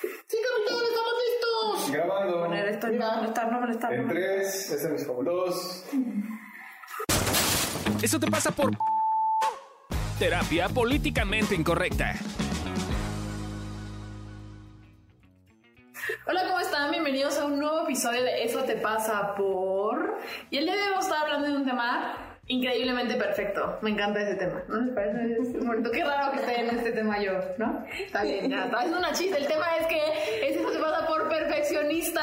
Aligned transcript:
Sí, 0.00 0.08
capitán, 0.28 0.84
estamos 0.88 1.14
listos. 1.24 1.92
Grabando. 1.92 2.40
Poner 2.40 2.68
esto 2.68 2.88
no 2.88 3.16
molestar, 3.16 3.52
no 3.52 3.60
molestar. 3.60 3.92
En 3.94 4.00
no 4.00 4.06
molestar. 4.06 4.34
3, 4.36 4.70
Ese 4.70 4.74
es 4.74 4.90
mi 4.92 4.98
favorito. 4.98 5.32
2, 5.32 5.84
Eso 8.02 8.20
te 8.20 8.30
pasa 8.30 8.50
por 8.50 8.76
terapia 10.18 10.68
políticamente 10.68 11.54
incorrecta. 11.54 12.14
Hola, 16.26 16.42
¿cómo 16.46 16.60
están? 16.60 16.90
Bienvenidos 16.90 17.38
a 17.38 17.46
un 17.46 17.58
nuevo 17.58 17.82
episodio 17.84 18.22
de 18.22 18.44
Eso 18.44 18.62
te 18.64 18.76
pasa 18.76 19.34
por... 19.34 20.18
Y 20.50 20.58
el 20.58 20.64
día 20.64 20.74
de 20.76 20.82
hoy 20.82 20.88
vamos 20.90 21.06
a 21.06 21.08
estar 21.08 21.24
hablando 21.24 21.48
de 21.48 21.56
un 21.56 21.64
tema 21.64 22.25
increíblemente 22.48 23.14
perfecto. 23.14 23.78
Me 23.82 23.90
encanta 23.90 24.20
ese 24.22 24.34
tema. 24.36 24.62
¿No 24.68 24.80
les 24.80 24.94
parece? 24.94 25.32
Es 25.32 25.66
bonito. 25.66 25.90
Qué 25.90 26.04
raro 26.04 26.32
que 26.32 26.38
esté 26.38 26.60
en 26.60 26.76
este 26.76 26.92
tema 26.92 27.20
yo, 27.20 27.32
¿no? 27.58 27.84
Está 28.04 28.22
bien, 28.22 28.50
ya. 28.50 28.64
Haciendo 28.64 28.98
una 28.98 29.12
chiste. 29.12 29.38
El 29.38 29.46
tema 29.46 29.66
es 29.80 29.86
que 29.86 30.48
Eso 30.48 30.70
te 30.70 30.78
pasa 30.78 31.06
por 31.06 31.28
perfeccionista. 31.28 32.22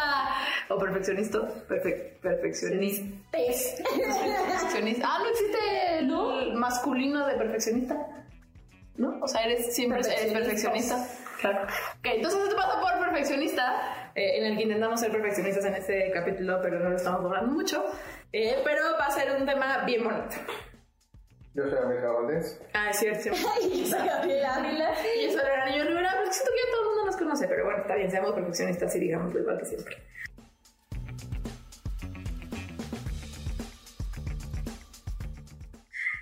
O 0.69 0.77
perfeccionista. 0.77 1.39
Perfe 1.67 2.17
perfeccionistes. 2.21 3.81
Perfeccionista. 3.81 5.07
Ah, 5.09 5.19
no 5.19 5.29
existe 5.29 5.99
el 5.99 6.53
masculino 6.55 7.27
de 7.27 7.35
perfeccionista. 7.35 8.23
¿no? 8.95 9.19
O 9.21 9.27
sea, 9.27 9.43
eres 9.43 9.73
siempre 9.73 9.99
eres 9.99 10.33
perfeccionista. 10.33 11.07
Claro. 11.41 11.63
Ok, 11.63 12.05
entonces 12.05 12.43
esto 12.43 12.55
pasa 12.55 12.79
por 12.79 12.99
perfeccionista, 12.99 14.11
eh, 14.15 14.37
en 14.37 14.45
el 14.45 14.57
que 14.57 14.63
intentamos 14.63 14.99
ser 14.99 15.11
perfeccionistas 15.11 15.65
en 15.65 15.75
este 15.75 16.11
capítulo, 16.11 16.59
pero 16.61 16.79
no 16.79 16.89
lo 16.89 16.95
estamos 16.95 17.21
logrando 17.21 17.51
mucho. 17.51 17.83
Eh, 18.35 18.59
pero 18.63 18.97
va 18.97 19.05
a 19.05 19.11
ser 19.11 19.31
un 19.39 19.45
tema 19.45 19.83
bien 19.85 20.03
bonito. 20.03 20.35
Yo 21.53 21.69
soy 21.69 21.77
América 21.77 22.11
Valdés. 22.13 22.59
Ah, 22.73 22.89
es 22.89 22.97
cierto. 22.97 23.29
yo 23.29 23.85
soy 23.85 24.07
Gabriela 24.07 24.55
Ávila. 24.55 24.91
Y 25.15 25.25
eso 25.25 25.39
era 25.39 25.69
yo 25.69 25.83
Rivera, 25.83 26.13
porque 26.17 26.33
siento 26.33 26.51
que 26.51 26.57
ya 26.57 26.71
todo 26.71 26.81
el 26.81 26.87
mundo 26.87 27.05
nos 27.05 27.15
conoce, 27.15 27.47
pero 27.47 27.65
bueno, 27.65 27.81
está 27.81 27.93
bien, 27.93 28.09
seamos 28.09 28.33
perfeccionistas 28.33 28.95
y 28.95 28.99
digamos 28.99 29.35
igual 29.35 29.59
que 29.59 29.65
siempre. 29.65 30.03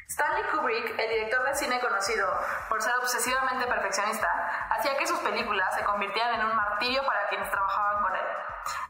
Stanley 0.09 0.43
Kubrick, 0.51 0.99
el 0.99 1.09
director 1.09 1.47
de 1.47 1.55
cine 1.55 1.79
conocido 1.79 2.27
por 2.67 2.81
ser 2.81 2.91
obsesivamente 3.01 3.65
perfeccionista, 3.67 4.27
hacía 4.69 4.97
que 4.97 5.07
sus 5.07 5.19
películas 5.19 5.73
se 5.75 5.85
convirtieran 5.85 6.41
en 6.41 6.47
un 6.47 6.55
martirio 6.57 7.05
para 7.05 7.29
quienes 7.29 7.49
trabajaban 7.49 8.03
con 8.03 8.15
él. 8.17 8.25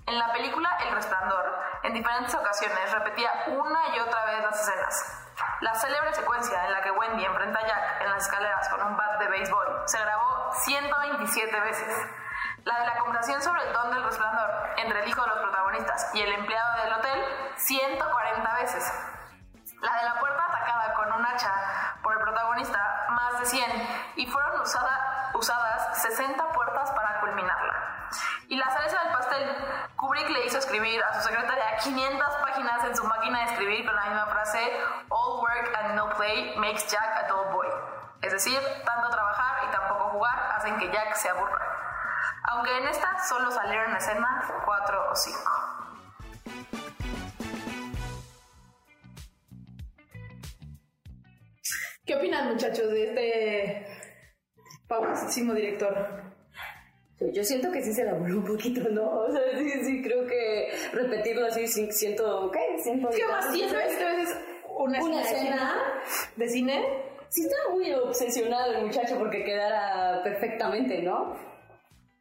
En 0.08 0.17
la 0.17 0.34
película 0.34 0.70
El 0.88 0.95
Resplandor, 0.95 1.61
en 1.84 1.94
diferentes 1.94 2.34
ocasiones 2.36 2.92
repetía 2.92 3.32
una 3.48 3.96
y 3.96 4.00
otra 4.00 4.26
vez 4.26 4.44
las 4.44 4.62
escenas. 4.62 5.18
La 5.62 5.74
célebre 5.76 6.14
secuencia 6.14 6.66
en 6.66 6.72
la 6.72 6.82
que 6.82 6.92
Wendy 6.92 7.26
enfrenta 7.26 7.60
a 7.60 7.68
Jack 7.68 8.02
en 8.02 8.10
las 8.10 8.23
escaleras 8.26 8.70
con 8.70 8.82
un 8.84 8.98
bat 8.98 9.20
de 9.20 9.28
béisbol 9.28 9.84
se 9.86 10.00
grabó 10.00 10.52
127 10.64 11.60
veces. 11.62 12.08
La 12.64 12.80
de 12.80 12.86
la 12.86 12.98
conversación 13.00 13.42
sobre 13.42 13.64
el 13.68 13.73
don 13.73 13.92
del 13.92 14.04
resplandor 14.04 14.70
entre 14.78 15.02
el 15.02 15.10
hijo 15.10 15.22
de 15.22 15.28
los 15.28 15.40
protagonistas 15.40 16.12
y 16.14 16.22
el 16.22 16.32
empleado 16.34 16.84
del 16.84 16.94
hotel, 16.94 17.26
140 17.58 18.54
veces. 18.56 18.94
La 19.82 19.94
de 19.95 20.04
la 20.04 20.20
puerta 20.20 20.44
atacada 20.45 20.94
con 20.94 21.12
un 21.14 21.26
hacha 21.26 21.52
por 22.04 22.14
el 22.14 22.20
protagonista, 22.20 23.06
más 23.10 23.40
de 23.40 23.45
100, 23.48 24.12
y 24.18 24.28
fueron 24.28 24.62
usada- 24.62 25.32
usadas 25.34 26.02
60 26.04 26.52
puertas 26.52 26.92
para 26.92 27.20
culminarla. 27.20 27.81
Y 28.48 28.58
la 28.58 28.70
cereza 28.70 29.04
del 29.04 29.14
pastel, 29.14 29.56
Kubrick 29.95 30.30
le 30.30 30.45
hizo 30.45 30.58
escribir 30.58 31.02
a 31.04 31.14
su 31.14 31.28
secretaria 31.28 31.78
500 31.78 32.36
páginas 32.42 32.84
en 32.86 32.95
su 32.95 33.04
máquina 33.06 33.40
de 33.40 33.45
escribir 33.45 33.86
con 33.86 33.95
la 33.95 34.06
misma 34.06 34.26
frase, 34.28 34.59
All 35.09 35.42
work 35.42 35.72
and 35.78 35.95
no 35.95 36.09
play 36.17 36.56
makes 36.58 36.86
Jack 36.92 37.23
a 37.23 37.28
dull 37.28 37.54
boy. 37.54 37.67
Es 38.22 38.32
decir, 38.32 38.59
tanto 38.86 39.09
trabajar 39.09 39.67
y 39.67 39.72
tampoco 39.72 40.09
jugar 40.09 40.52
hacen 40.58 40.78
que 40.78 40.92
Jack 40.92 41.16
se 41.16 41.30
aburra. 41.30 41.59
Aunque 42.50 42.78
en 42.78 42.88
esta 42.88 43.23
solo 43.28 43.50
salieron 43.52 43.92
en 43.92 43.98
escena 43.98 44.44
4 44.66 45.12
o 45.12 45.16
5. 45.16 45.39
¿Qué 52.05 52.16
opinan, 52.16 52.49
muchachos, 52.49 52.89
de 52.89 53.08
este 53.08 53.88
famosísimo 54.88 55.54
director? 55.54 56.30
Yo 57.32 57.43
siento 57.43 57.71
que 57.71 57.83
sí 57.83 57.93
se 57.93 58.02
elaboró 58.02 58.37
un 58.37 58.45
poquito, 58.45 58.89
¿no? 58.89 59.21
O 59.21 59.32
sea, 59.32 59.42
sí, 59.58 59.71
sí, 59.83 60.02
creo 60.02 60.26
que 60.26 60.70
repetirlo 60.92 61.45
así, 61.45 61.67
sí, 61.67 61.92
siento, 61.92 62.49
¿qué? 62.52 62.82
Siento 62.82 63.09
Es 63.09 63.15
que 63.15 63.26
más 63.26 63.54
100 63.54 63.71
veces 63.71 64.37
una, 64.77 65.04
Una 65.04 65.21
escena 65.21 65.76
de 66.36 66.49
cine. 66.49 66.83
Sí 67.30 67.43
está 67.43 67.55
muy 67.71 67.93
obsesionado 67.93 68.73
el 68.73 68.86
muchacho 68.86 69.17
porque 69.17 69.43
quedara 69.43 70.21
perfectamente, 70.23 71.02
¿no? 71.02 71.36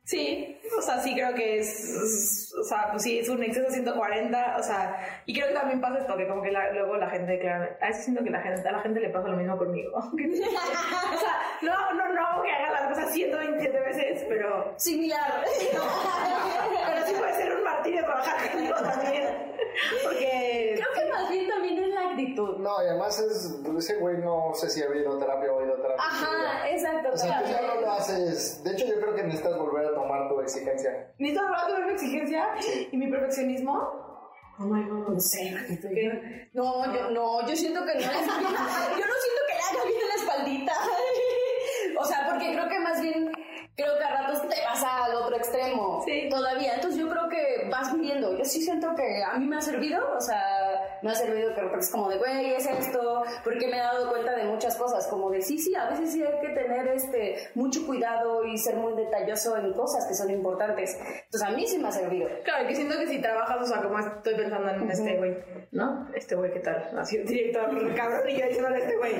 Sí, 0.05 0.60
o 0.79 0.83
sea, 0.83 0.99
sí 1.01 1.15
creo 1.15 1.35
que 1.35 1.59
es, 1.59 2.53
o 2.59 2.65
sea, 2.65 2.89
pues 2.91 3.03
sí, 3.03 3.19
es 3.19 3.29
un 3.29 3.43
exceso 3.43 3.67
de 3.67 3.73
140, 3.75 4.57
o 4.59 4.63
sea, 4.63 5.23
y 5.27 5.35
creo 5.35 5.49
que 5.49 5.55
también 5.55 5.81
pasa 5.81 5.99
esto, 5.99 6.17
que 6.17 6.27
como 6.29 6.43
que 6.43 6.51
la- 6.51 6.73
luego 6.73 6.97
la 6.97 7.09
gente, 7.11 7.39
claro, 7.39 7.69
a 7.81 7.87
veces 7.89 8.05
siento 8.05 8.23
que 8.25 8.31
la 8.31 8.41
gente, 8.43 8.69
a 8.69 8.73
la 8.73 8.81
gente 8.81 9.01
le 9.01 9.11
pasa 9.11 9.29
lo 9.29 9.37
mismo 9.37 9.57
conmigo. 9.57 9.93
o 9.99 10.01
sea, 10.01 11.41
no, 11.63 11.93
no, 11.95 12.13
no, 12.13 12.43
que 12.43 12.51
haga 12.51 12.71
las 12.73 12.89
cosas 12.89 13.13
127 13.13 13.81
veces, 13.81 14.25
pero, 14.29 14.73
Similar. 14.77 15.45
pero 16.87 17.07
sí 17.07 17.15
puede 17.19 17.35
ser 17.35 17.57
un 17.57 17.65
martirio 17.65 18.05
trabajar 18.05 18.51
conmigo 18.51 18.75
también, 18.77 19.25
porque... 20.05 20.75
Creo 20.77 21.05
que 21.05 21.13
más 21.13 21.31
bien 21.31 21.49
también 21.49 21.79
es 21.85 21.89
la 21.91 22.01
actitud. 22.11 22.57
No, 22.59 22.83
y 22.83 22.89
además 22.89 23.19
es, 23.21 23.59
pues, 23.65 23.85
ese 23.85 23.99
güey 23.99 24.19
no 24.19 24.53
sé 24.55 24.71
si 24.71 24.83
ha 24.83 24.87
habido 24.87 25.19
terapia 25.19 25.53
o 25.53 25.61
ha 25.61 25.65
ido 25.65 25.75
a 25.75 25.77
terapia. 25.77 25.97
Ajá, 26.05 26.69
exacto. 26.71 27.11
O 27.13 27.17
sea, 27.17 27.43
tú 27.43 27.51
ya 27.51 27.59
claro. 27.59 27.75
no 27.75 27.81
lo 27.83 27.93
haces. 27.93 28.63
De 28.65 28.73
hecho, 28.73 28.87
yo 28.87 29.01
creo 29.01 29.15
que 29.15 29.23
necesitas 29.25 29.57
volver 29.59 29.87
a 29.87 29.95
tomar 29.95 30.29
tu 30.29 30.37
exigencia. 30.61 31.13
¿Necesito 31.19 31.77
de 31.77 31.85
mi 31.87 31.93
exigencia 31.93 32.49
y 32.93 32.97
mi 32.97 33.11
perfeccionismo? 33.11 33.73
Oh 34.59 34.65
my 34.65 34.83
god. 34.89 35.09
No 35.15 35.21
sé, 35.21 35.55
No, 36.53 36.85
yo 36.95 37.11
no, 37.11 37.47
yo 37.49 37.57
siento 37.57 37.81
que 37.85 37.95
no. 37.95 38.01
yo 38.01 38.07
no 38.07 39.17
siento 39.25 39.43
que 39.49 39.55
le 39.55 39.61
haga 39.79 39.85
bien 39.89 40.09
la 40.09 40.15
espaldita. 40.17 40.73
o 41.99 42.05
sea, 42.05 42.29
porque 42.31 42.53
creo 42.53 42.69
que 42.69 42.79
más 42.81 43.01
bien, 43.01 43.33
creo 43.75 43.97
que 43.99 44.05
a 44.05 44.11
ratos 44.23 44.43
te 44.49 44.63
vas 44.63 44.85
al 44.85 45.15
otro 45.15 45.37
extremo. 45.37 46.03
Sí. 46.05 46.29
Todavía. 46.31 46.75
Entonces 46.75 47.01
yo 47.01 47.09
creo 47.09 47.29
que 47.31 47.69
vas 47.71 47.99
viendo. 47.99 48.37
Yo 48.37 48.45
sí 48.45 48.61
siento 48.61 48.95
que 48.95 49.23
a 49.25 49.39
mí 49.39 49.47
me 49.47 49.57
ha 49.57 49.61
servido, 49.63 50.03
o 50.17 50.21
sea, 50.21 50.60
me 51.03 51.11
ha 51.11 51.15
servido 51.15 51.55
que 51.55 51.61
es 51.79 51.91
como 51.91 52.09
de, 52.09 52.19
güey, 52.19 52.55
es 52.55 52.67
esto, 52.67 53.23
porque 53.45 53.67
me 53.69 53.77
he 53.77 53.81
dado 53.81 54.11
cuenta 54.11 54.37
de 54.37 54.45
muchas 54.45 54.77
cosas, 54.77 55.07
como 55.09 55.31
de, 55.31 55.41
sí, 55.43 55.59
sí, 55.59 55.75
a 55.75 55.89
veces 55.89 56.13
sí 56.13 56.23
hay 56.23 56.41
que 56.41 56.49
tener 56.55 56.89
este 56.89 57.37
mucho 57.55 57.87
cuidado 57.87 58.45
y 58.45 58.59
ser 58.59 58.77
muy 58.77 58.95
detalloso 58.95 59.57
en 59.57 59.73
cosas 59.73 60.07
que 60.07 60.15
son 60.15 60.31
importantes. 60.31 60.99
Entonces 61.25 61.49
a 61.49 61.51
mí 61.53 61.67
sí 61.67 61.79
me 61.79 61.89
ha 61.89 61.93
servido. 61.93 62.29
Claro, 62.45 62.67
que 62.67 62.75
siento 62.75 62.99
que 62.99 63.07
si 63.07 63.21
trabajas, 63.21 63.63
o 63.63 63.67
sea, 63.67 63.83
como 63.83 63.99
estoy 63.99 64.35
pensando 64.35 64.71
en 64.71 64.91
este 64.91 65.17
güey, 65.17 65.37
¿no? 65.73 66.09
Este 66.15 66.35
güey, 66.35 66.53
¿qué 66.53 66.61
tal? 66.61 66.99
Así, 66.99 67.19
director, 67.19 67.95
cabrón, 67.95 68.29
y 68.29 68.39
yo 68.39 68.47
diciéndole 68.47 68.77
a 68.77 68.79
este 68.79 68.97
güey. 68.97 69.15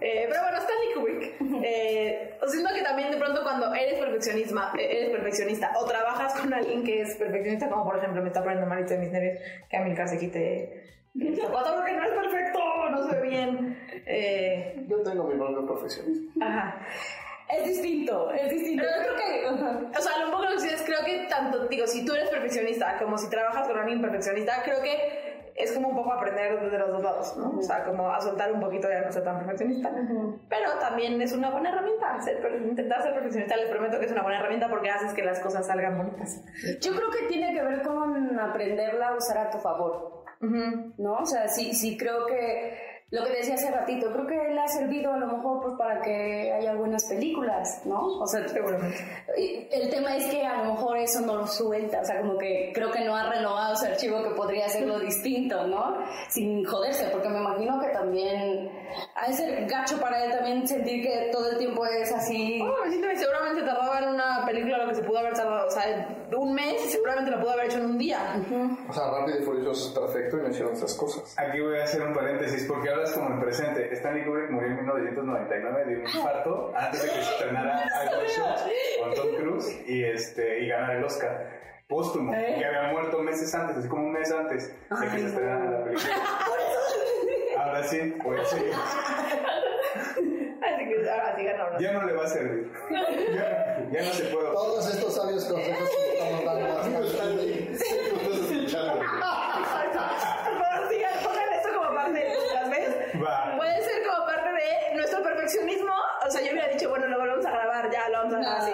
Eh, 0.00 0.26
pero 0.28 0.42
bueno, 0.42 0.58
Stanley 0.58 0.94
Kubrick. 0.94 1.64
Eh, 1.66 2.38
o 2.42 2.48
siento 2.48 2.74
que 2.74 2.82
también 2.82 3.10
de 3.10 3.16
pronto 3.16 3.42
cuando 3.42 3.72
eres 3.74 3.98
perfeccionista, 3.98 4.72
eh, 4.78 4.98
eres 4.98 5.10
perfeccionista, 5.10 5.72
o 5.76 5.84
trabajas 5.86 6.34
con 6.38 6.52
alguien 6.52 6.84
que 6.84 7.02
es 7.02 7.16
perfeccionista, 7.16 7.68
como 7.68 7.84
por 7.84 7.98
ejemplo 7.98 8.22
me 8.22 8.28
está 8.28 8.42
poniendo 8.42 8.66
malito 8.66 8.94
de 8.94 8.98
mis 8.98 9.10
nervios, 9.10 9.38
que 9.68 9.76
Amilcar 9.76 10.08
se 10.08 10.18
quite 10.18 10.94
zapato 11.40 11.74
porque 11.76 11.92
no 11.92 12.04
es 12.04 12.10
perfecto, 12.10 12.60
no 12.90 13.08
se 13.08 13.20
ve 13.20 13.28
bien. 13.28 13.78
Eh, 14.06 14.84
Yo 14.88 15.02
tengo 15.02 15.24
mi 15.24 15.34
propio 15.34 15.66
profesionismo. 15.66 16.30
ajá. 16.44 16.80
Es 17.46 17.68
distinto, 17.68 18.30
es 18.32 18.50
distinto. 18.50 18.82
Yo 18.82 19.02
creo 19.02 19.16
que... 19.16 19.98
O 19.98 20.00
sea, 20.00 20.18
lo 20.18 20.26
un 20.26 20.30
poco 20.32 20.44
lo 20.44 20.52
que 20.52 20.60
sí 20.60 20.68
es, 20.68 20.82
creo 20.82 21.04
que 21.04 21.26
tanto, 21.28 21.68
digo, 21.68 21.86
si 21.86 22.04
tú 22.04 22.14
eres 22.14 22.30
perfeccionista 22.30 22.98
como 22.98 23.18
si 23.18 23.28
trabajas 23.28 23.68
con 23.68 23.78
alguien 23.78 24.00
perfeccionista, 24.00 24.62
creo 24.64 24.80
que 24.82 25.52
es 25.54 25.72
como 25.72 25.90
un 25.90 25.94
poco 25.94 26.12
aprender 26.12 26.58
de 26.70 26.78
los 26.78 26.90
dos 26.90 27.02
lados, 27.02 27.36
¿no? 27.36 27.58
O 27.58 27.62
sea, 27.62 27.84
como 27.84 28.10
a 28.10 28.20
soltar 28.20 28.50
un 28.50 28.60
poquito 28.60 28.88
ya 28.88 29.02
no 29.02 29.12
ser 29.12 29.22
tan 29.22 29.38
perfeccionista. 29.38 29.92
Pero 30.48 30.70
también 30.80 31.20
es 31.20 31.32
una 31.32 31.50
buena 31.50 31.68
herramienta. 31.68 32.20
Ser, 32.22 32.40
intentar 32.64 33.02
ser 33.02 33.12
perfeccionista, 33.12 33.56
les 33.56 33.68
prometo 33.68 34.00
que 34.00 34.06
es 34.06 34.12
una 34.12 34.22
buena 34.22 34.38
herramienta 34.40 34.68
porque 34.68 34.90
haces 34.90 35.12
que 35.12 35.22
las 35.22 35.38
cosas 35.38 35.66
salgan 35.66 35.96
bonitas. 35.98 36.42
Yo 36.80 36.92
creo 36.96 37.10
que 37.10 37.26
tiene 37.28 37.52
que 37.54 37.62
ver 37.62 37.82
con 37.82 38.40
aprenderla 38.40 39.08
a 39.08 39.16
usar 39.16 39.38
a 39.38 39.50
tu 39.50 39.58
favor, 39.58 40.13
Ujú. 40.44 40.92
¿no? 40.98 41.14
O 41.16 41.26
sea, 41.26 41.48
sí, 41.48 41.72
sí 41.72 41.96
creo 41.96 42.26
que 42.26 42.93
lo 43.14 43.24
que 43.24 43.30
decía 43.30 43.54
hace 43.54 43.70
ratito, 43.70 44.10
creo 44.12 44.26
que 44.26 44.34
le 44.52 44.60
ha 44.60 44.66
servido 44.66 45.12
a 45.12 45.16
lo 45.16 45.26
mejor 45.28 45.62
pues 45.62 45.74
para 45.78 46.02
que 46.02 46.52
haya 46.52 46.74
buenas 46.74 47.04
películas, 47.08 47.82
¿no? 47.84 48.18
O 48.18 48.26
sea, 48.26 48.46
Seguramente. 48.48 48.98
y 49.38 49.68
el 49.70 49.88
tema 49.88 50.16
es 50.16 50.26
que 50.26 50.44
a 50.44 50.64
lo 50.64 50.72
mejor 50.72 50.98
eso 50.98 51.20
no 51.20 51.36
lo 51.36 51.46
suelta, 51.46 52.00
o 52.00 52.04
sea, 52.04 52.20
como 52.20 52.36
que 52.36 52.72
creo 52.74 52.90
que 52.90 53.04
no 53.04 53.14
ha 53.14 53.30
renovado 53.30 53.76
su 53.76 53.86
archivo 53.86 54.20
que 54.24 54.30
podría 54.30 54.66
hacerlo 54.66 54.98
distinto, 55.10 55.64
¿no? 55.68 55.96
Sin 56.28 56.64
joderse, 56.64 57.06
porque 57.12 57.28
me 57.28 57.38
imagino 57.38 57.80
que 57.80 57.88
también 57.90 58.68
ha 59.14 59.28
de 59.28 59.32
ser 59.32 59.66
gacho 59.66 60.00
para 60.00 60.24
él 60.24 60.32
también 60.32 60.66
sentir 60.66 61.02
que 61.02 61.30
todo 61.30 61.52
el 61.52 61.58
tiempo 61.58 61.86
es 61.86 62.10
así. 62.12 62.60
Oh, 62.62 62.84
me 62.84 62.90
siento 62.90 63.08
que 63.08 63.16
seguramente 63.16 63.62
tardaba 63.62 64.00
en 64.00 64.08
una 64.08 64.44
película 64.44 64.78
lo 64.78 64.88
que 64.88 64.96
se 64.96 65.02
pudo 65.04 65.18
haber 65.18 65.34
tardado, 65.34 65.68
o 65.68 65.70
sea, 65.70 66.18
un 66.36 66.52
mes, 66.52 66.90
seguramente 66.90 67.30
lo 67.30 67.38
pudo 67.40 67.52
haber 67.52 67.66
hecho 67.66 67.78
en 67.78 67.86
un 67.86 67.98
día. 67.98 68.18
O 68.88 68.92
sea, 68.92 69.08
Rápido 69.08 69.38
y 69.38 69.42
Furioso 69.44 69.88
es 69.88 69.94
perfecto 69.94 70.38
y 70.38 70.42
no 70.42 70.48
hicieron 70.48 70.72
esas 70.72 70.94
cosas. 70.94 71.32
Aquí 71.38 71.60
voy 71.60 71.78
a 71.78 71.84
hacer 71.84 72.02
un 72.02 72.12
paréntesis 72.12 72.66
porque 72.66 72.90
habla 72.90 73.03
como 73.12 73.30
en 73.34 73.40
presente. 73.40 73.92
Stanley 73.94 74.24
Kubrick 74.24 74.50
murió 74.50 74.68
en 74.70 74.76
1999 74.76 75.84
de 75.84 75.96
un 75.96 76.02
infarto 76.02 76.72
antes 76.76 77.02
de 77.02 77.08
que 77.08 77.14
se 77.14 77.20
estrenara 77.20 77.84
Iron 78.06 78.24
Shot 78.26 78.58
con 79.02 79.14
Tom 79.14 79.34
Cruise 79.36 79.82
y, 79.86 80.04
este, 80.04 80.60
y 80.64 80.68
ganara 80.68 80.98
el 80.98 81.04
Oscar 81.04 81.64
póstumo, 81.88 82.32
¿Eh? 82.34 82.56
que 82.58 82.64
había 82.64 82.92
muerto 82.92 83.18
meses 83.20 83.54
antes, 83.54 83.76
así 83.76 83.88
como 83.88 84.06
un 84.06 84.12
mes 84.12 84.32
antes 84.32 84.68
de 84.68 85.06
que 85.08 85.18
se 85.18 85.26
estrenara 85.26 85.70
la 85.70 85.84
película. 85.84 86.14
Ahora 87.58 87.82
sí, 87.84 88.14
pues 88.22 88.48
sí, 88.48 88.56
Así 90.64 90.88
que 90.88 91.10
ahora 91.10 91.36
sí 91.36 91.44
ganó. 91.44 91.78
ya 91.78 91.92
no 91.92 92.04
le 92.06 92.12
va 92.14 92.24
a 92.24 92.28
servir. 92.28 92.72
Ya, 93.34 93.86
ya 93.90 94.02
no 94.02 94.12
se 94.12 94.24
puede. 94.24 94.46
Todos 94.52 94.94
estos 94.94 95.14
sabios 95.14 95.44
consejos 95.44 95.88
que 95.90 96.18
estamos 96.18 96.44
dando 96.44 96.98
a 96.98 97.06
Stanley. 97.06 97.76
Sí, 97.76 97.96
lo 98.10 98.16
estás 98.16 98.50
escuchando. 98.50 99.00
Pero 99.00 100.88
sigan, 100.90 101.12
pongan 101.24 101.52
esto 101.52 101.68
como 101.74 101.94
parte 101.94 102.18
de 102.18 102.28
Va. 103.22 103.56
Puede 103.56 103.82
ser 103.82 104.02
como 104.06 104.24
parte 104.26 104.48
de 104.50 104.94
nuestro 104.96 105.22
perfeccionismo. 105.22 105.92
O 106.26 106.30
sea, 106.30 106.40
yo 106.42 106.52
hubiera 106.52 106.68
dicho, 106.68 106.88
bueno, 106.88 107.06
lo 107.06 107.18
volvemos 107.18 107.44
a 107.46 107.50
grabar, 107.50 107.90
ya 107.90 108.08
lo 108.08 108.18
vamos 108.18 108.34
a 108.34 108.38
grabar 108.38 108.60
así. 108.60 108.72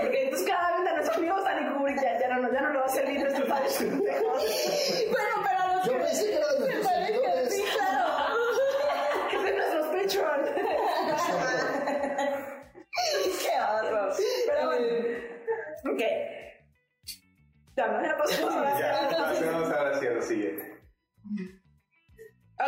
Porque 0.00 0.24
entonces 0.24 0.48
cada 0.48 0.78
vez 0.78 0.88
a 0.90 0.94
nuestro 0.94 1.14
amigo 1.18 1.38
Stanley 1.38 1.72
Kubrick 1.74 2.02
ya, 2.02 2.18
ya, 2.20 2.28
no, 2.36 2.52
ya 2.52 2.60
no 2.60 2.70
le 2.72 2.78
va 2.78 2.84
a 2.84 2.88
servir 2.88 3.20
nuestro 3.20 3.46
padre. 3.46 3.68
Bueno, 5.10 5.34
pero 5.44 5.74
los 5.76 5.86
Yo 5.86 5.92
que- 5.92 5.98
pensé 5.98 6.26
que 6.30 6.36
era 6.36 6.46
de 6.52 6.58
nuestros 6.58 6.86
seguidores. 6.86 7.54
sí, 7.54 7.62
claro. 7.76 8.08
Que 9.30 9.36
es 9.36 9.42
de 9.44 9.52
nuestros 9.52 9.86
Patreon. 9.86 10.40
Qué 13.42 13.60
horror. 13.60 14.12
Pero 14.46 14.66
bueno. 14.66 14.86
Ok. 15.92 16.00
Ya, 17.74 17.86
no, 17.86 18.04
ya 18.04 18.16
pasamos 18.18 18.30
a 18.30 18.40
la 18.40 18.40
Ya, 18.41 18.41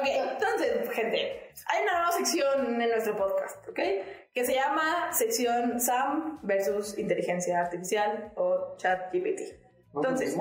Ok, 0.01 0.07
entonces, 0.07 0.91
gente, 0.91 1.51
hay 1.67 1.83
una 1.83 1.93
nueva 1.99 2.13
sección 2.13 2.81
en 2.83 2.89
nuestro 2.91 3.17
podcast, 3.17 3.69
¿ok? 3.69 3.79
Que 4.33 4.45
se 4.45 4.55
llama 4.55 5.13
sección 5.13 5.81
SAM 5.81 6.41
versus 6.43 6.99
inteligencia 6.99 7.61
artificial 7.61 8.33
o 8.37 8.77
chat 8.77 9.13
GPT. 9.13 9.41
Entonces, 9.95 10.37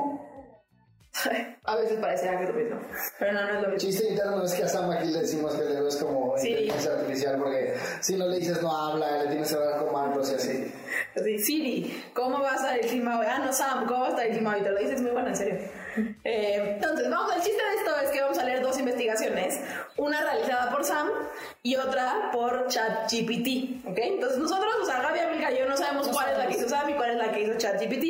a 1.63 1.75
veces 1.75 1.99
parecerá 1.99 2.37
que 2.39 2.43
es 2.45 2.49
lo 2.49 2.55
mismo, 2.55 2.81
pero 3.19 3.33
no, 3.33 3.41
no 3.41 3.47
es 3.49 3.53
lo 3.53 3.59
El 3.67 3.73
mismo. 3.73 3.77
chiste 3.89 4.07
interno 4.09 4.43
es 4.43 4.53
que 4.55 4.63
a 4.63 4.67
Sam 4.67 4.89
aquí 4.89 5.09
le 5.09 5.19
decimos 5.19 5.53
que 5.55 5.63
le 5.63 5.87
es 5.87 5.95
como 5.97 6.35
Sí. 6.39 6.49
inteligencia 6.49 6.91
artificial 6.93 7.37
porque 7.37 7.75
si 8.01 8.15
no 8.17 8.27
le 8.27 8.39
dices 8.39 8.61
no 8.63 8.75
habla, 8.75 9.21
le 9.23 9.29
tienes 9.29 9.53
que 9.53 9.59
dar 9.59 9.85
comandos 9.85 10.31
y 10.31 10.35
así. 10.35 10.73
Así, 11.15 11.37
Siri, 11.37 12.03
¿cómo 12.15 12.39
va 12.41 12.53
a 12.53 12.55
estar 12.55 12.79
el 12.79 12.87
clima 12.87 13.19
hoy? 13.19 13.27
Ah, 13.29 13.37
no, 13.45 13.53
Sam, 13.53 13.85
¿cómo 13.85 13.99
va 13.99 14.07
a 14.07 14.09
estar 14.09 14.25
el 14.25 14.31
clima 14.31 14.55
hoy? 14.55 14.63
Te 14.63 14.71
lo 14.71 14.79
dices 14.79 15.01
muy 15.03 15.11
bueno, 15.11 15.27
en 15.27 15.35
serio. 15.35 15.59
Eh, 16.23 16.75
entonces, 16.75 17.09
vamos, 17.09 17.35
el 17.35 17.41
chiste 17.41 17.61
de 17.63 17.75
esto 17.75 17.99
es 18.03 18.09
que 18.11 18.21
vamos 18.21 18.37
a 18.37 18.43
leer 18.43 18.61
dos 18.61 18.79
investigaciones, 18.79 19.59
una 19.97 20.21
realizada 20.21 20.71
por 20.71 20.83
Sam 20.83 21.09
y 21.61 21.75
otra 21.75 22.29
por 22.31 22.67
ChatGPT, 22.67 23.87
¿ok? 23.87 23.97
Entonces 23.97 24.39
nosotros, 24.39 24.73
o 24.81 24.85
sea, 24.85 25.01
Gaby, 25.01 25.19
Amiga 25.19 25.51
y 25.51 25.59
yo 25.59 25.65
no 25.67 25.77
sabemos 25.77 26.07
cuál 26.09 26.31
es 26.31 26.37
la 26.37 26.47
que 26.47 26.57
hizo 26.57 26.69
Sam 26.69 26.89
y 26.89 26.93
cuál 26.93 27.11
es 27.11 27.17
la 27.17 27.31
que 27.31 27.41
hizo 27.41 27.57
ChatGPT 27.57 28.03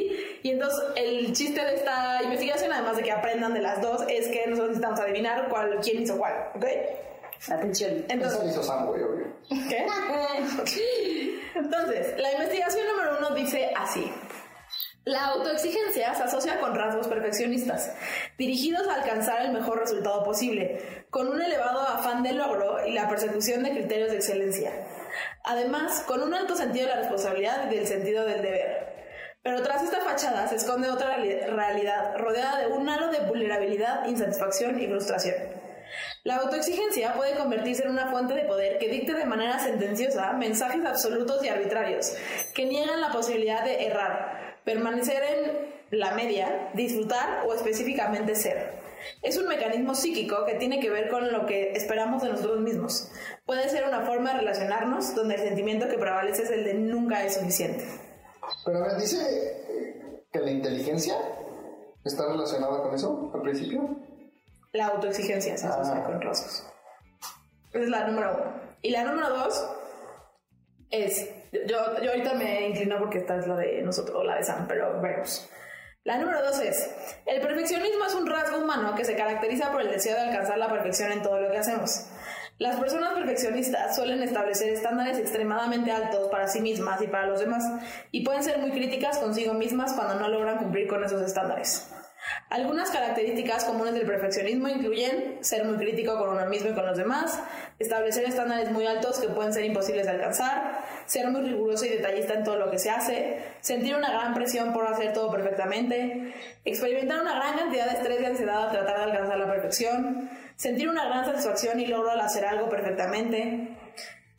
y 0.43 0.49
entonces 0.49 0.79
el 0.95 1.33
chiste 1.33 1.63
de 1.63 1.75
esta 1.75 2.21
investigación, 2.23 2.71
además 2.71 2.97
de 2.97 3.03
que 3.03 3.11
aprendan 3.11 3.53
de 3.53 3.61
las 3.61 3.81
dos, 3.81 4.03
es 4.07 4.27
que 4.27 4.45
nosotros 4.47 4.69
necesitamos 4.69 4.99
adivinar 4.99 5.47
cuál, 5.49 5.79
quién 5.81 6.01
hizo 6.01 6.17
cuál, 6.17 6.33
¿ok? 6.55 6.65
Atención. 7.49 8.05
Entonces, 8.07 8.39
hizo 8.51 8.63
Sam, 8.63 8.85
güey, 8.87 9.03
obvio. 9.03 9.27
¿Qué? 9.69 9.85
Entonces, 11.55 12.17
la 12.17 12.31
investigación 12.31 12.87
número 12.87 13.17
uno 13.19 13.35
dice 13.35 13.71
así. 13.75 14.09
La 15.05 15.25
autoexigencia 15.25 16.15
se 16.15 16.23
asocia 16.23 16.61
con 16.61 16.75
rasgos 16.75 17.09
perfeccionistas, 17.09 17.91
dirigidos 18.37 18.87
a 18.87 18.95
alcanzar 18.95 19.41
el 19.41 19.51
mejor 19.51 19.79
resultado 19.79 20.23
posible, 20.23 21.05
con 21.09 21.27
un 21.27 21.41
elevado 21.41 21.81
afán 21.81 22.23
de 22.23 22.31
logro 22.31 22.85
y 22.85 22.93
la 22.93 23.09
persecución 23.09 23.63
de 23.63 23.71
criterios 23.71 24.11
de 24.11 24.15
excelencia. 24.15 24.71
Además, 25.43 26.05
con 26.07 26.23
un 26.23 26.33
alto 26.33 26.55
sentido 26.55 26.87
de 26.87 26.95
la 26.95 27.01
responsabilidad 27.01 27.69
y 27.69 27.75
del 27.75 27.85
sentido 27.85 28.23
del 28.25 28.41
deber. 28.41 28.93
Pero 29.43 29.61
tras 29.61 29.83
esta 29.83 29.99
fachada 29.99 30.47
se 30.47 30.55
esconde 30.55 30.89
otra 30.89 31.17
reali- 31.17 31.47
realidad, 31.47 32.15
rodeada 32.17 32.59
de 32.59 32.67
un 32.67 32.87
halo 32.87 33.09
de 33.09 33.19
vulnerabilidad, 33.25 34.05
insatisfacción 34.07 34.79
y 34.79 34.87
frustración. 34.87 35.35
La 36.23 36.37
autoexigencia 36.37 37.13
puede 37.13 37.35
convertirse 37.35 37.83
en 37.83 37.91
una 37.91 38.07
fuente 38.07 38.33
de 38.33 38.45
poder 38.45 38.77
que 38.77 38.87
dicte 38.87 39.13
de 39.13 39.25
manera 39.25 39.59
sentenciosa 39.59 40.31
mensajes 40.31 40.83
absolutos 40.85 41.43
y 41.43 41.49
arbitrarios, 41.49 42.15
que 42.55 42.65
niegan 42.65 43.01
la 43.01 43.11
posibilidad 43.11 43.65
de 43.65 43.85
errar, 43.85 44.42
permanecer 44.65 45.21
en 45.23 45.73
la 45.99 46.11
media, 46.15 46.71
disfrutar 46.73 47.45
o 47.45 47.53
específicamente 47.53 48.35
ser. 48.35 48.81
Es 49.21 49.37
un 49.37 49.47
mecanismo 49.47 49.95
psíquico 49.95 50.45
que 50.45 50.53
tiene 50.55 50.79
que 50.79 50.89
ver 50.89 51.09
con 51.09 51.31
lo 51.31 51.45
que 51.45 51.73
esperamos 51.73 52.21
de 52.23 52.29
nosotros 52.29 52.61
mismos. 52.61 53.11
Puede 53.45 53.67
ser 53.69 53.85
una 53.85 54.01
forma 54.05 54.31
de 54.33 54.39
relacionarnos 54.39 55.13
donde 55.13 55.35
el 55.35 55.41
sentimiento 55.41 55.87
que 55.89 55.97
prevalece 55.97 56.43
es 56.43 56.51
el 56.51 56.63
de 56.63 56.73
nunca 56.75 57.23
es 57.25 57.33
suficiente. 57.35 57.85
Pero 58.65 58.77
a 58.79 58.87
ver, 58.87 58.97
dice 58.97 60.25
que 60.31 60.39
la 60.39 60.51
inteligencia 60.51 61.15
está 62.05 62.27
relacionada 62.27 62.81
con 62.81 62.95
eso 62.95 63.29
al 63.33 63.41
principio. 63.41 63.97
La 64.71 64.87
autoexigencia 64.87 65.57
se 65.57 65.67
asocia 65.67 65.97
Ah. 65.97 66.03
con 66.05 66.21
rasgos. 66.21 66.65
Esa 67.71 67.83
es 67.83 67.89
la 67.89 68.07
número 68.07 68.33
uno. 68.35 68.53
Y 68.81 68.89
la 68.91 69.03
número 69.03 69.29
dos 69.29 69.67
es. 70.89 71.29
Yo, 71.67 72.01
yo 72.01 72.11
ahorita 72.11 72.33
me 72.33 72.69
inclino 72.69 72.97
porque 72.97 73.19
esta 73.19 73.37
es 73.37 73.47
la 73.47 73.55
de 73.55 73.81
nosotros, 73.83 74.25
la 74.25 74.37
de 74.37 74.43
Sam, 74.43 74.65
pero 74.67 74.99
veremos. 75.01 75.49
La 76.03 76.17
número 76.17 76.43
dos 76.43 76.59
es: 76.59 76.89
el 77.25 77.41
perfeccionismo 77.41 78.05
es 78.05 78.15
un 78.15 78.27
rasgo 78.27 78.57
humano 78.57 78.95
que 78.95 79.05
se 79.05 79.15
caracteriza 79.15 79.71
por 79.71 79.81
el 79.81 79.89
deseo 79.89 80.15
de 80.15 80.21
alcanzar 80.21 80.57
la 80.57 80.69
perfección 80.69 81.11
en 81.11 81.21
todo 81.21 81.39
lo 81.39 81.51
que 81.51 81.57
hacemos. 81.57 82.07
Las 82.57 82.77
personas 82.77 83.13
perfeccionistas 83.13 83.95
suelen 83.95 84.21
establecer 84.21 84.69
estándares 84.69 85.17
extremadamente 85.17 85.91
altos 85.91 86.27
para 86.29 86.47
sí 86.47 86.61
mismas 86.61 87.01
y 87.01 87.07
para 87.07 87.27
los 87.27 87.39
demás, 87.39 87.63
y 88.11 88.23
pueden 88.23 88.43
ser 88.43 88.59
muy 88.59 88.71
críticas 88.71 89.17
consigo 89.17 89.53
mismas 89.53 89.93
cuando 89.93 90.15
no 90.15 90.27
logran 90.27 90.57
cumplir 90.57 90.87
con 90.87 91.03
esos 91.03 91.21
estándares. 91.21 91.89
Algunas 92.53 92.91
características 92.91 93.65
comunes 93.65 93.95
del 93.95 94.05
perfeccionismo 94.05 94.67
incluyen 94.67 95.39
ser 95.41 95.65
muy 95.65 95.75
crítico 95.77 96.19
con 96.19 96.37
uno 96.37 96.45
mismo 96.45 96.69
y 96.69 96.73
con 96.73 96.85
los 96.85 96.95
demás, 96.95 97.41
establecer 97.79 98.25
estándares 98.25 98.69
muy 98.69 98.85
altos 98.85 99.19
que 99.19 99.27
pueden 99.27 99.51
ser 99.51 99.65
imposibles 99.65 100.05
de 100.05 100.11
alcanzar, 100.11 100.83
ser 101.07 101.31
muy 101.31 101.41
riguroso 101.41 101.83
y 101.85 101.89
detallista 101.89 102.35
en 102.35 102.43
todo 102.43 102.57
lo 102.57 102.69
que 102.69 102.77
se 102.77 102.91
hace, 102.91 103.39
sentir 103.61 103.95
una 103.95 104.11
gran 104.11 104.35
presión 104.35 104.71
por 104.71 104.85
hacer 104.85 105.13
todo 105.13 105.31
perfectamente, 105.31 106.31
experimentar 106.63 107.21
una 107.21 107.33
gran 107.33 107.57
cantidad 107.57 107.87
de 107.87 107.97
estrés 107.97 108.21
y 108.21 108.25
ansiedad 108.25 108.65
al 108.65 108.71
tratar 108.71 108.97
de 108.97 109.03
alcanzar 109.05 109.39
la 109.39 109.47
perfección, 109.47 110.29
sentir 110.55 110.89
una 110.89 111.05
gran 111.05 111.25
satisfacción 111.25 111.79
y 111.79 111.87
logro 111.87 112.11
al 112.11 112.21
hacer 112.21 112.45
algo 112.45 112.69
perfectamente, 112.69 113.75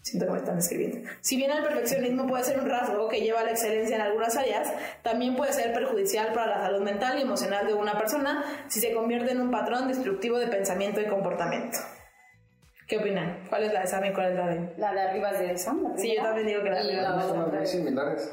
Siento 0.05 0.27
que 0.27 0.33
me 0.33 0.39
están 0.39 0.59
escribiendo. 0.59 1.09
Si 1.23 1.37
bien 1.37 1.51
el 1.51 1.63
perfeccionismo 1.63 2.27
puede 2.27 2.45
ser 2.45 2.61
un 2.61 2.69
rasgo 2.69 3.09
que 3.09 3.23
lleva 3.23 3.41
a 3.41 3.45
la 3.45 3.53
excelencia 3.53 3.97
en 3.97 4.03
algunas 4.03 4.37
áreas, 4.37 4.71
también 5.03 5.35
puede 5.35 5.55
ser 5.55 5.73
perjudicial 5.73 6.35
para 6.35 6.59
la 6.59 6.61
salud 6.67 6.83
mental 6.83 7.19
y 7.19 7.23
emocional 7.23 7.67
de 7.67 7.73
una 7.73 7.97
persona 7.97 8.45
si 8.69 8.81
se 8.81 8.93
convierte 8.93 9.33
en 9.33 9.41
un 9.41 9.51
patrón 9.51 9.89
destructivo 9.89 10.39
de 10.39 10.49
pensamiento 10.49 11.01
y 11.01 11.07
comportamiento. 11.07 11.79
¿Qué 12.87 12.99
opinan? 12.99 13.47
¿Cuál 13.49 13.63
es 13.65 13.73
la 13.73 13.81
de 13.81 13.87
Sam 13.87 14.05
y 14.05 14.13
cuál 14.13 14.33
es 14.33 14.37
la 14.37 14.47
de...? 14.49 14.75
La 14.77 14.93
de 14.93 15.01
arriba 15.01 15.31
es 15.31 15.39
de 15.39 15.57
Sam. 15.57 15.95
Sí, 15.97 16.15
yo 16.15 16.23
también 16.23 16.49
digo 16.49 16.63
que 16.63 16.69
la 16.69 16.83
de 16.83 16.99
arriba 17.01 17.19
es 17.19 17.27
de 17.27 17.67
Son 17.67 17.67
similares. 17.67 18.33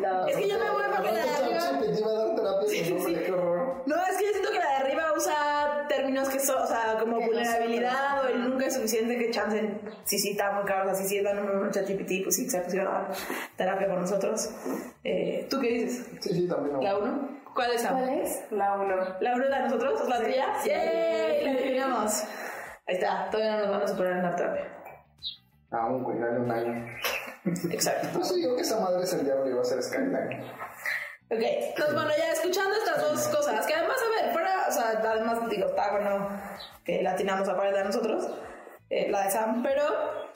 la- 0.00 0.26
Es 0.28 0.36
que 0.36 0.48
yo 0.48 0.56
me 0.60 0.70
voy 0.70 0.82
porque 0.94 1.10
la 1.10 1.24
de 1.24 1.30
arriba... 1.30 1.58
Va 1.58 2.10
a 2.10 2.26
dar 2.26 2.36
terapia 2.36 2.84
con 2.84 2.94
nombre, 2.98 3.24
qué 3.24 3.32
horror. 3.32 3.82
No, 3.86 3.96
es 4.06 4.16
que 4.18 4.24
yo 4.26 4.30
siento 4.30 4.50
que 4.52 4.58
la 4.60 4.68
de 4.70 4.76
arriba 4.76 5.02
usa 5.16 5.86
términos 5.88 6.28
que 6.28 6.38
son, 6.38 6.62
o 6.62 6.66
sea, 6.66 6.96
como 7.00 7.20
vulnerabilidad 7.20 8.22
o 8.24 8.28
el 8.28 8.38
nunca 8.62 8.68
es 8.68 8.74
suficiente 8.74 9.18
que 9.18 9.30
chance, 9.30 9.80
sí, 10.04 10.18
sí, 10.18 10.30
está 10.30 10.52
muy 10.52 10.64
caro, 10.64 10.90
o 10.90 10.94
sea, 10.94 10.94
sí, 10.94 11.08
sí, 11.08 11.22
número 11.22 11.60
uno 11.60 11.70
ChatGPT, 11.70 12.22
pues 12.22 12.36
sí, 12.36 12.48
se 12.48 12.60
pusieron 12.60 12.88
a 12.88 12.90
dar 12.92 13.12
terapia 13.56 13.88
con 13.88 14.00
nosotros. 14.00 14.50
Eh, 15.02 15.46
¿Tú 15.50 15.60
qué 15.60 15.68
dices? 15.68 16.06
Sí, 16.20 16.30
sí, 16.32 16.48
también. 16.48 16.76
no. 16.76 16.82
¿La 16.82 16.96
uno? 16.96 17.42
¿Cuál 17.54 17.72
es 17.72 17.82
la 17.82 17.90
¿Cuál 17.90 18.08
es? 18.08 18.40
La 18.50 18.74
uno. 18.74 18.96
¿La 19.20 19.34
uno 19.34 19.44
es 19.44 19.50
la 19.50 19.58
de 19.58 19.64
nosotros? 19.64 20.00
¿Es 20.00 20.08
la 20.08 20.22
tuya? 20.22 20.46
¡Yay! 20.64 21.44
La 21.44 21.50
adivinamos. 21.50 22.24
Ahí 22.86 22.94
está, 22.94 23.28
todavía 23.30 23.56
no 23.56 23.62
nos 23.62 23.70
van 23.70 23.82
a 23.82 23.88
superar 23.88 24.12
en 24.12 24.22
la 24.22 24.36
terapia. 24.36 24.68
Aún, 25.70 26.04
güey, 26.04 26.18
dale 26.18 26.38
un 26.38 26.50
año. 26.50 26.86
Exacto. 27.70 28.08
Por 28.12 28.22
eso 28.22 28.34
digo 28.34 28.56
que 28.56 28.62
esa 28.62 28.80
madre 28.80 29.02
es 29.02 29.12
el 29.14 29.24
diablo 29.24 29.50
y 29.50 29.54
va 29.54 29.62
a 29.62 29.64
ser 29.64 29.82
Skyline. 29.82 30.42
Ok, 31.30 31.40
entonces 31.40 31.94
bueno, 31.94 32.10
ya 32.16 32.30
escuchando 32.30 32.76
estas 32.76 33.00
dos 33.00 33.28
cosas, 33.28 33.66
que 33.66 33.74
además, 33.74 33.96
a 34.02 34.22
ver, 34.22 34.32
fuera, 34.34 34.66
o 34.68 34.70
sea, 34.70 34.88
además 35.02 35.38
digo, 35.48 35.66
está 35.66 35.90
bueno 35.92 36.28
que 36.84 37.02
la 37.02 37.12
atinamos 37.12 37.48
a 37.48 37.56
parar 37.56 37.74
de 37.74 37.84
nosotros, 37.84 38.28
eh, 38.94 39.08
la 39.10 39.24
de 39.24 39.30
Sam, 39.30 39.62
pero 39.62 39.82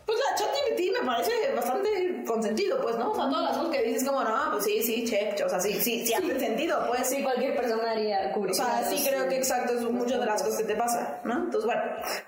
pues 0.07 0.19
la 0.19 0.37
ChatGPT 0.37 1.01
me 1.01 1.07
parece 1.07 1.33
bastante 1.55 2.23
con 2.27 2.41
sentido, 2.43 2.81
pues, 2.81 2.97
¿no? 2.97 3.11
O 3.11 3.15
sea, 3.15 3.29
todas 3.29 3.43
las 3.51 3.57
cosas 3.59 3.75
que 3.77 3.83
dices 3.83 4.05
como, 4.05 4.23
no, 4.23 4.51
pues 4.53 4.65
sí, 4.65 4.83
sí, 4.83 5.05
check, 5.05 5.45
o 5.45 5.49
sea, 5.49 5.59
sí, 5.61 5.73
sí, 5.75 6.07
sí, 6.07 6.15
hace 6.15 6.39
sentido, 6.41 6.79
pues. 6.89 7.09
Sí, 7.09 7.23
cualquier 7.25 7.57
persona 7.57 7.91
haría 7.91 8.33
cubrir. 8.33 8.53
O 8.53 8.55
sea, 8.55 8.85
sí 8.85 9.05
creo 9.09 9.29
que 9.29 9.37
exacto 9.37 9.75
es 9.75 9.83
muchas 9.83 10.21
de 10.21 10.27
las 10.27 10.43
cosas 10.43 10.59
que 10.61 10.65
te 10.65 10.75
pasan, 10.77 11.19
¿no? 11.25 11.35
Entonces, 11.45 11.65
bueno, 11.67 11.83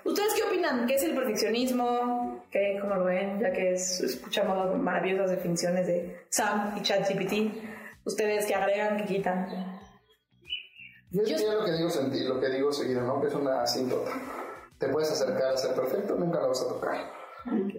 ¿ustedes 0.05 0.33
qué 0.35 0.43
opinan? 0.43 0.85
¿Qué 0.87 0.95
es 0.95 1.03
el 1.03 1.15
perfeccionismo? 1.15 2.45
¿Qué, 2.51 2.77
cómo 2.81 2.95
lo 2.95 3.05
ven? 3.05 3.39
Ya 3.39 3.51
que 3.53 3.73
es- 3.73 4.01
escuchamos 4.01 4.57
las 4.65 4.75
maravillosas 4.77 5.31
definiciones 5.31 5.87
de 5.87 6.25
Sam 6.29 6.73
y 6.77 6.81
ChatGPT, 6.81 7.33
¿ustedes 8.05 8.45
qué 8.45 8.55
agregan, 8.55 8.97
qué 8.97 9.05
quitan? 9.05 9.79
Yo 11.11 11.23
diría 11.23 11.53
lo 11.53 11.65
que 11.65 11.71
digo 11.71 11.89
sentir, 11.89 12.27
lo 12.27 12.39
que 12.39 12.49
digo 12.49 12.71
seguido, 12.71 13.01
¿no? 13.01 13.19
Que 13.21 13.27
es 13.27 13.33
una 13.33 13.63
asíntota. 13.63 14.11
Te 14.79 14.87
puedes 14.87 15.11
acercar 15.11 15.53
a 15.53 15.57
ser 15.57 15.75
perfecto, 15.75 16.15
nunca 16.15 16.39
lo 16.39 16.49
vas 16.49 16.61
a 16.61 16.69
tocar. 16.69 17.19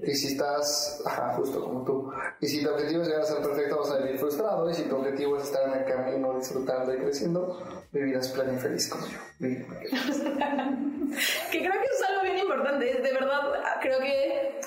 Y 0.02 0.14
si 0.14 0.28
estás, 0.28 1.02
ajá, 1.04 1.34
justo 1.34 1.62
como 1.62 1.84
tú, 1.84 2.10
y 2.40 2.46
si 2.46 2.62
tu 2.64 2.70
objetivo 2.70 3.02
es 3.02 3.08
llegar 3.08 3.22
a 3.22 3.26
ser 3.26 3.42
perfecto, 3.42 3.78
vas 3.78 3.90
a 3.90 3.98
vivir 3.98 4.18
frustrado, 4.18 4.70
y 4.70 4.74
si 4.74 4.82
tu 4.84 4.96
objetivo 4.96 5.36
es 5.36 5.44
estar 5.44 5.68
en 5.68 5.80
el 5.80 5.84
camino, 5.84 6.38
disfrutando 6.38 6.94
y 6.94 6.98
creciendo, 6.98 7.58
vivirás 7.92 8.28
pleno 8.28 8.54
y 8.54 8.56
feliz 8.56 8.88
como 8.88 9.06
yo. 9.06 9.18
Vivir 9.38 9.66
que 11.50 11.58
creo 11.58 11.72
que 11.72 11.86
es 11.86 12.02
algo 12.08 12.22
bien 12.22 12.38
importante. 12.38 12.86
De 12.86 13.12
verdad, 13.12 13.52
creo 13.82 13.98
que 14.00 14.60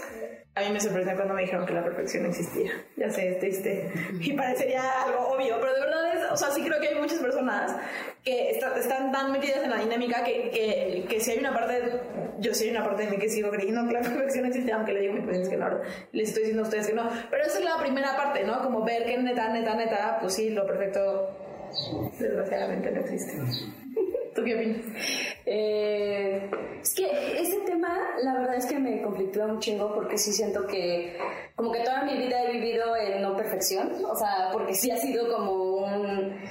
a 0.55 0.61
mí 0.61 0.69
me 0.71 0.79
sorprendió 0.79 1.15
cuando 1.15 1.33
me 1.33 1.41
dijeron 1.41 1.65
que 1.65 1.73
la 1.73 1.83
perfección 1.83 2.25
existía. 2.27 2.71
Ya 2.95 3.09
sé, 3.09 3.29
es 3.29 3.39
triste. 3.39 3.91
Y 4.19 4.33
parecería 4.33 4.83
algo 5.03 5.29
obvio, 5.29 5.57
pero 5.59 5.73
de 5.73 5.79
verdad 5.81 6.15
es, 6.15 6.31
o 6.31 6.37
sea, 6.37 6.51
sí 6.51 6.63
creo 6.63 6.79
que 6.79 6.89
hay 6.89 6.95
muchas 6.99 7.17
personas 7.19 7.75
que 8.23 8.51
está- 8.51 8.77
están 8.77 9.11
tan 9.11 9.31
metidas 9.31 9.63
en 9.63 9.71
la 9.71 9.77
dinámica 9.77 10.23
que, 10.23 10.51
que, 10.51 11.05
que 11.09 11.19
si 11.19 11.31
hay 11.31 11.39
una 11.39 11.53
parte, 11.53 11.81
yo 12.39 12.53
sí 12.53 12.65
hay 12.65 12.69
una 12.71 12.85
parte 12.85 13.03
de 13.05 13.09
mí 13.09 13.17
que 13.17 13.29
sigo 13.29 13.49
creyendo 13.49 13.85
que 13.87 13.93
la 13.93 14.01
perfección 14.01 14.45
existe, 14.45 14.71
aunque 14.71 14.93
le 14.93 15.01
digo 15.01 15.13
a 15.13 15.15
mis 15.17 15.25
pacientes 15.25 15.49
que 15.49 15.57
no, 15.57 15.69
les 16.11 16.27
estoy 16.29 16.43
diciendo 16.43 16.61
a 16.63 16.65
ustedes 16.65 16.87
que 16.87 16.93
no. 16.93 17.09
Pero 17.31 17.43
esa 17.43 17.57
es 17.57 17.65
la 17.65 17.77
primera 17.79 18.15
parte, 18.15 18.43
¿no? 18.43 18.61
Como 18.61 18.83
ver 18.85 19.05
que 19.05 19.17
neta, 19.17 19.49
neta, 19.51 19.75
neta, 19.75 20.17
pues 20.21 20.35
sí, 20.35 20.51
lo 20.51 20.67
perfecto 20.67 21.29
desgraciadamente 22.19 22.91
no 22.91 23.01
existe. 23.01 23.33
¿Tú 24.35 24.43
qué 24.43 24.55
opinas? 24.55 24.85
Eh, 25.45 26.49
es 26.83 26.93
que 26.95 27.41
ese 27.41 27.61
tema, 27.61 27.97
la 28.21 28.33
verdad 28.33 28.55
es 28.55 28.65
que 28.65 28.77
me 28.77 29.01
conflictúa 29.01 29.45
un 29.45 29.59
chingo 29.59 29.93
porque 29.93 30.17
sí 30.17 30.33
siento 30.33 30.67
que, 30.67 31.17
como 31.55 31.71
que 31.71 31.79
toda 31.79 32.03
mi 32.03 32.17
vida 32.17 32.43
he 32.43 32.51
vivido 32.51 32.95
en 32.97 33.21
no 33.21 33.37
perfección, 33.37 34.03
o 34.03 34.15
sea, 34.15 34.49
porque 34.51 34.75
sí 34.75 34.91
ha 34.91 34.97
sido 34.97 35.33
como 35.33 35.77
un. 35.77 36.43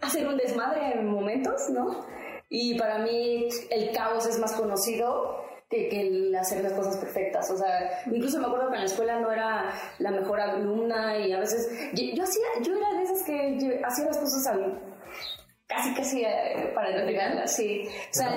hacer 0.00 0.26
un 0.26 0.38
desmadre 0.38 0.92
en 0.94 1.06
momentos, 1.06 1.68
¿no? 1.68 2.06
Y 2.48 2.78
para 2.78 2.98
mí 2.98 3.48
el 3.70 3.92
caos 3.92 4.26
es 4.26 4.38
más 4.38 4.52
conocido 4.54 5.44
que, 5.68 5.88
que 5.90 6.00
el 6.00 6.34
hacer 6.34 6.62
las 6.62 6.72
cosas 6.72 6.96
perfectas. 6.96 7.50
O 7.50 7.58
sea, 7.58 8.02
incluso 8.06 8.38
me 8.38 8.46
acuerdo 8.46 8.68
que 8.70 8.76
en 8.76 8.80
la 8.80 8.86
escuela 8.86 9.20
no 9.20 9.30
era 9.30 9.70
la 9.98 10.12
mejor 10.12 10.40
alumna 10.40 11.18
y 11.18 11.32
a 11.32 11.40
veces. 11.40 11.68
Yo, 11.92 12.22
hacía, 12.22 12.44
yo 12.62 12.74
era 12.74 12.90
de 12.94 13.02
esas 13.02 13.22
que 13.24 13.82
hacía 13.84 14.06
las 14.06 14.18
cosas 14.18 14.46
al 14.46 14.93
casi 15.66 15.94
casi 15.94 16.22
eh, 16.22 16.72
para 16.74 16.90
entregarlas, 16.90 17.54
sí. 17.54 17.88
O 18.10 18.14
sea, 18.14 18.36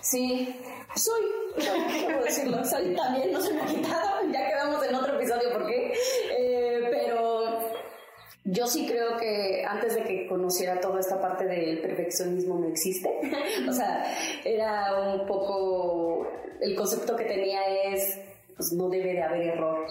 sí, 0.00 0.54
soy, 0.94 1.22
soy, 1.58 1.80
¿qué 1.92 2.04
puedo 2.04 2.24
decirlo? 2.24 2.64
Soy 2.64 2.94
también, 2.94 3.32
no 3.32 3.40
se 3.40 3.54
me 3.54 3.62
ha 3.62 3.66
quitado, 3.66 4.30
ya 4.32 4.48
quedamos 4.48 4.86
en 4.86 4.94
otro 4.94 5.16
episodio, 5.16 5.52
¿por 5.52 5.66
qué? 5.66 5.92
Eh, 6.36 6.88
pero 6.90 7.58
yo 8.44 8.66
sí 8.66 8.86
creo 8.86 9.16
que 9.16 9.64
antes 9.66 9.94
de 9.94 10.04
que 10.04 10.26
conociera 10.26 10.78
toda 10.80 11.00
esta 11.00 11.20
parte 11.20 11.46
del 11.46 11.80
perfeccionismo 11.80 12.58
no 12.58 12.68
existe. 12.68 13.10
o 13.68 13.72
sea, 13.72 14.04
era 14.44 15.14
un 15.14 15.26
poco, 15.26 16.28
el 16.60 16.74
concepto 16.76 17.16
que 17.16 17.24
tenía 17.24 17.60
es, 17.84 18.18
pues 18.56 18.72
no 18.72 18.88
debe 18.88 19.14
de 19.14 19.22
haber 19.22 19.42
error. 19.48 19.86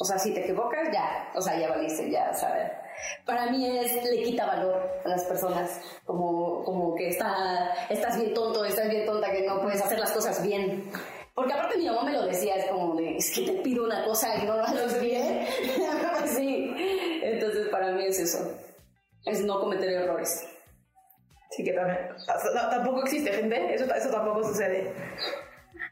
O 0.00 0.04
sea, 0.04 0.18
si 0.18 0.32
te 0.32 0.40
equivocas, 0.40 0.88
ya, 0.92 1.30
o 1.34 1.40
sea, 1.40 1.58
ya 1.58 1.68
valiste, 1.70 2.10
ya, 2.10 2.32
¿sabes? 2.34 2.70
Para 3.24 3.50
mí 3.50 3.78
es, 3.78 4.04
le 4.04 4.22
quita 4.22 4.46
valor 4.46 5.00
a 5.04 5.08
las 5.08 5.24
personas, 5.24 5.80
como, 6.04 6.62
como 6.64 6.94
que 6.94 7.08
está, 7.08 7.74
estás 7.88 8.16
bien 8.18 8.34
tonto, 8.34 8.64
estás 8.64 8.88
bien 8.88 9.06
tonta, 9.06 9.30
que 9.30 9.46
no 9.46 9.60
puedes 9.60 9.80
hacer 9.80 9.98
las 9.98 10.12
cosas 10.12 10.42
bien. 10.42 10.90
Porque 11.34 11.52
aparte 11.52 11.78
mi 11.78 11.86
mamá 11.86 12.02
me 12.02 12.12
lo 12.12 12.26
decía, 12.26 12.56
es 12.56 12.66
como 12.66 12.96
de, 12.96 13.16
es 13.16 13.30
que 13.30 13.42
te 13.42 13.52
pido 13.62 13.84
una 13.84 14.04
cosa 14.04 14.36
y 14.36 14.46
no 14.46 14.56
lo 14.56 14.64
haces 14.64 15.00
bien. 15.00 15.46
sí, 16.26 16.74
entonces 17.22 17.68
para 17.68 17.92
mí 17.92 18.04
es 18.06 18.18
eso, 18.18 18.52
es 19.24 19.44
no 19.44 19.60
cometer 19.60 19.88
errores. 19.88 20.46
Sí, 21.50 21.64
que 21.64 21.72
también. 21.72 21.98
tampoco 22.70 23.02
existe, 23.02 23.32
gente. 23.32 23.74
Eso, 23.74 23.84
eso 23.94 24.10
tampoco 24.10 24.44
sucede. 24.44 24.92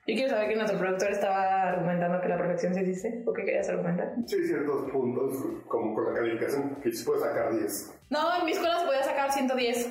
Yo 0.07 0.15
quiero 0.15 0.31
saber 0.31 0.49
que 0.49 0.55
nuestro 0.55 0.79
productor 0.79 1.11
estaba 1.11 1.69
argumentando 1.69 2.21
que 2.21 2.29
la 2.29 2.37
perfección 2.37 2.73
sí 2.75 2.81
existe. 2.81 3.25
¿O 3.27 3.33
qué 3.33 3.45
querías 3.45 3.69
argumentar? 3.69 4.15
Sí, 4.27 4.47
ciertos 4.47 4.91
puntos, 4.93 5.37
como 5.67 5.95
con 5.97 6.05
la 6.05 6.21
calificación, 6.21 6.77
que 6.81 6.93
se 6.93 7.05
puede 7.05 7.21
sacar 7.23 7.53
10. 7.53 8.01
No, 8.11 8.39
en 8.39 8.45
mi 8.45 8.53
escuela 8.53 8.79
se 8.79 8.87
podía 8.87 9.03
sacar 9.03 9.33
110. 9.33 9.87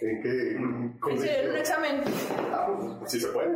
¿En 0.00 0.22
qué? 0.22 0.50
En 0.52 0.64
un 0.64 1.56
examen. 1.56 2.00
Ah, 2.50 2.66
pues 2.98 3.10
sí 3.12 3.20
se 3.20 3.28
puede. 3.28 3.50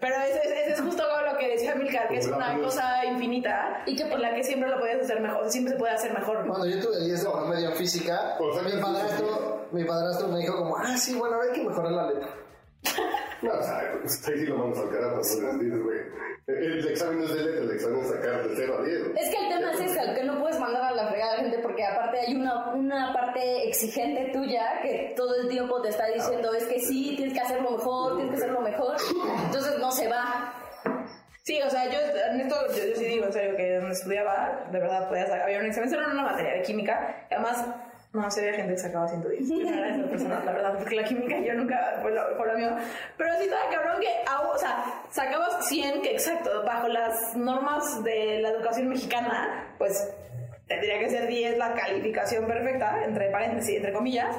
Pero 0.00 0.14
ese, 0.16 0.40
ese 0.62 0.72
es 0.72 0.80
justo 0.80 1.02
lo 1.30 1.38
que 1.38 1.48
decía 1.50 1.74
Milcar, 1.74 2.08
que 2.08 2.18
es 2.18 2.26
una 2.26 2.58
cosa 2.58 3.04
infinita 3.04 3.82
y 3.86 3.96
que 3.96 4.06
por 4.06 4.18
la 4.18 4.34
que 4.34 4.42
siempre 4.42 4.70
lo 4.70 4.78
podías 4.78 5.00
hacer 5.00 5.20
mejor. 5.20 5.50
Siempre 5.50 5.74
se 5.74 5.78
puede 5.78 5.92
hacer 5.92 6.14
mejor. 6.14 6.46
Cuando 6.46 6.66
yo 6.66 6.80
tuve 6.80 7.04
10 7.04 7.22
de 7.22 7.30
promedio 7.30 7.68
en 7.70 7.76
física, 7.76 8.38
sea, 8.38 8.62
mi 8.62 8.82
padrastro, 8.82 9.68
mi 9.72 9.84
padrastro 9.84 10.28
me 10.28 10.38
dijo 10.38 10.56
como, 10.56 10.76
ah, 10.78 10.96
sí, 10.96 11.14
bueno, 11.18 11.38
hay 11.40 11.52
que 11.52 11.68
mejorar 11.68 11.92
la 11.92 12.06
letra. 12.08 12.28
No, 13.42 13.52
o 13.52 13.62
sea, 13.62 13.92
pues 14.00 14.28
ahí 14.28 14.38
sí 14.40 14.46
lo 14.46 14.58
vamos 14.58 14.78
al 14.78 14.90
carajo. 14.90 15.18
dices, 15.18 15.82
güey. 15.82 15.98
El, 16.46 16.86
examen 16.86 17.18
no 17.18 17.24
es 17.24 17.34
de 17.34 17.42
letra, 17.42 17.64
el 17.64 17.70
examen 17.72 18.00
es 18.00 18.08
sacar 18.08 18.48
de 18.48 18.54
0 18.54 18.78
a 18.78 18.82
10. 18.84 18.98
Es 19.16 19.30
que 19.30 19.36
el 19.36 19.48
tema 19.48 19.72
es 19.72 19.80
ese, 19.80 20.14
que 20.14 20.22
no 20.22 20.38
puedes 20.38 20.60
mandar 20.60 20.84
a 20.84 20.94
la 20.94 21.08
fregada 21.08 21.32
a 21.32 21.36
la 21.38 21.42
gente 21.42 21.58
porque 21.58 21.84
aparte 21.84 22.20
hay 22.20 22.36
una, 22.36 22.72
una 22.72 23.12
parte 23.12 23.68
exigente 23.68 24.30
tuya 24.32 24.80
que 24.80 25.12
todo 25.16 25.34
el 25.40 25.48
tiempo 25.48 25.82
te 25.82 25.88
está 25.88 26.06
diciendo 26.06 26.54
es 26.54 26.64
que 26.66 26.78
sí, 26.78 27.14
tienes 27.16 27.34
que 27.34 27.40
hacerlo 27.40 27.72
mejor, 27.72 28.14
tienes 28.14 28.30
que 28.30 28.44
hacerlo 28.44 28.60
mejor, 28.60 28.96
entonces 29.44 29.78
no 29.80 29.90
se 29.90 30.06
va. 30.06 30.54
Sí, 31.42 31.60
o 31.62 31.70
sea, 31.70 31.90
yo 31.90 31.98
en 32.32 32.40
esto, 32.40 32.56
yo, 32.68 32.86
yo 32.90 32.96
sí 32.96 33.04
digo 33.04 33.26
en 33.26 33.32
serio 33.32 33.56
que 33.56 33.76
donde 33.76 33.92
estudiaba, 33.92 34.68
de 34.70 34.78
verdad 34.78 35.08
podía 35.08 35.26
sacar, 35.26 35.42
había 35.42 35.58
un 35.58 35.66
examen, 35.66 35.90
solo 35.90 36.04
en 36.04 36.10
una 36.12 36.22
materia 36.22 36.54
de 36.54 36.62
química, 36.62 37.26
y 37.28 37.34
además, 37.34 37.66
no 38.16 38.28
había 38.28 38.52
gente 38.54 38.72
que 38.72 38.78
sacaba 38.78 39.08
110. 39.08 39.48
Yo 39.48 39.70
no 39.70 39.78
era 39.78 39.94
esa 39.94 40.08
persona, 40.08 40.42
la 40.44 40.52
verdad, 40.52 40.74
porque 40.78 40.96
la 40.96 41.04
química 41.04 41.38
yo 41.38 41.54
nunca 41.54 41.98
fue 42.02 42.12
lo, 42.12 42.36
fue 42.36 42.46
lo 42.46 42.54
mío. 42.58 42.70
Pero 43.16 43.34
sí 43.38 43.44
estaba 43.44 43.70
cabrón 43.70 44.00
que, 44.00 44.08
o 44.54 44.58
sea, 44.58 45.02
sacabas 45.10 45.66
100, 45.68 46.02
que 46.02 46.12
exacto, 46.12 46.62
bajo 46.64 46.88
las 46.88 47.36
normas 47.36 48.02
de 48.02 48.40
la 48.40 48.50
educación 48.50 48.88
mexicana, 48.88 49.74
pues 49.78 50.12
tendría 50.66 50.98
que 50.98 51.10
ser 51.10 51.26
10 51.26 51.58
la 51.58 51.74
calificación 51.74 52.46
perfecta, 52.46 53.04
entre 53.04 53.30
paréntesis, 53.30 53.76
entre 53.76 53.92
comillas. 53.92 54.36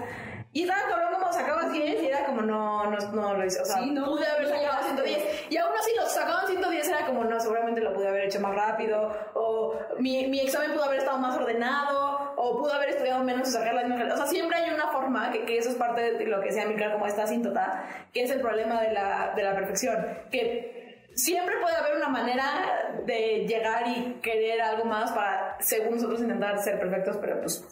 Y 0.53 0.63
estaba 0.63 0.89
cabrón 0.89 1.19
como 1.19 1.31
sacabas 1.31 1.71
10 1.71 2.01
y 2.01 2.07
era 2.07 2.25
como 2.25 2.41
no, 2.41 2.89
no, 2.89 2.97
no 3.11 3.33
lo 3.35 3.45
hice. 3.45 3.61
O 3.61 3.65
sea, 3.65 3.77
Sí, 3.77 3.91
no, 3.91 4.05
pude 4.05 4.25
haber 4.25 4.47
sacado 4.47 4.81
llegaste. 4.81 5.03
110. 5.03 5.51
Y 5.51 5.57
aún 5.57 5.73
así 5.79 5.91
los 5.95 6.11
sacaban 6.11 6.47
110 6.47 6.87
era 6.87 7.05
como 7.05 7.23
no, 7.25 7.39
seguramente 7.39 7.81
lo 7.81 7.93
pude 7.93 8.07
haber 8.07 8.25
hecho 8.25 8.39
más 8.39 8.55
rápido. 8.55 9.11
O 9.35 9.75
mi, 9.99 10.27
mi 10.27 10.39
examen 10.39 10.73
pudo 10.73 10.85
haber 10.85 10.99
estado 10.99 11.19
más 11.19 11.37
ordenado. 11.37 12.26
O 12.39 12.55
pudo 12.55 12.71
haber 12.71 12.89
estudiado 12.89 13.23
menos 13.23 13.49
y 13.49 13.51
sacar 13.51 13.73
la 13.73 13.83
misma. 13.83 14.13
O 14.13 14.17
sea, 14.17 14.27
siempre 14.27 14.57
hay 14.57 14.71
una 14.71 14.87
forma, 14.89 15.31
que, 15.31 15.43
que 15.43 15.57
eso 15.57 15.71
es 15.71 15.75
parte 15.75 16.13
de 16.13 16.25
lo 16.27 16.39
que 16.39 16.49
decía 16.49 16.67
Milcar 16.67 16.93
como 16.93 17.07
esta 17.07 17.23
asíntota, 17.23 17.83
que 18.13 18.23
es 18.23 18.29
el 18.29 18.41
problema 18.41 18.79
de 18.81 18.93
la, 18.93 19.33
de 19.35 19.43
la 19.43 19.55
perfección. 19.55 19.97
Que 20.31 20.77
siempre 21.15 21.55
puede 21.59 21.75
haber 21.75 21.97
una 21.97 22.09
manera 22.09 23.01
de 23.05 23.45
llegar 23.47 23.87
y 23.87 24.19
querer 24.21 24.61
algo 24.61 24.85
más 24.85 25.11
para, 25.11 25.57
según 25.59 25.95
nosotros, 25.95 26.21
intentar 26.21 26.59
ser 26.59 26.79
perfectos, 26.79 27.17
pero 27.19 27.41
pues. 27.41 27.67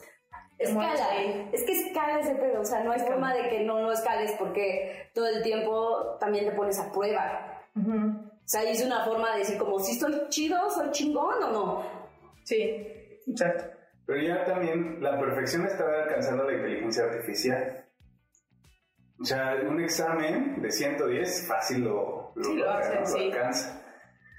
Escala, 0.58 1.16
es 1.52 1.64
que 1.64 1.72
escala 1.74 2.20
ese 2.20 2.34
pedo, 2.36 2.62
o 2.62 2.66
sea, 2.66 2.82
no 2.82 2.94
hay 2.94 3.00
forma 3.02 3.34
de 3.34 3.50
que 3.50 3.60
no 3.60 3.82
lo 3.82 3.92
escales 3.92 4.34
porque 4.40 5.10
todo 5.14 5.28
el 5.28 5.44
tiempo 5.44 6.18
también 6.20 6.46
te 6.46 6.52
pones 6.52 6.80
a 6.80 6.92
prueba. 6.92 7.62
O 7.76 8.48
sea, 8.48 8.64
es 8.64 8.84
una 8.84 9.04
forma 9.04 9.34
de 9.34 9.40
decir 9.40 9.58
como 9.58 9.80
si 9.80 9.92
estoy 9.92 10.14
chido, 10.30 10.70
soy 10.70 10.92
chingón 10.92 11.44
o 11.44 11.52
no. 11.52 11.84
Sí, 12.44 12.88
exacto. 13.28 13.75
Pero 14.06 14.22
ya 14.22 14.44
también 14.46 15.02
la 15.02 15.20
perfección 15.20 15.66
está 15.66 15.84
alcanzando 16.04 16.44
la 16.44 16.54
inteligencia 16.54 17.04
artificial. 17.06 17.86
O 19.20 19.26
sea, 19.26 19.56
un 19.68 19.82
examen 19.82 20.62
de 20.62 20.72
110 20.72 21.48
fácil 21.48 21.86
lo, 21.86 22.34
lo, 22.36 22.44
Sí, 22.44 22.54
lo 22.56 22.66
logra, 22.66 22.80
hace, 22.80 22.94
¿no? 22.96 23.00
Lo 23.00 23.06
sí. 23.08 23.32
alcanza. 23.32 23.82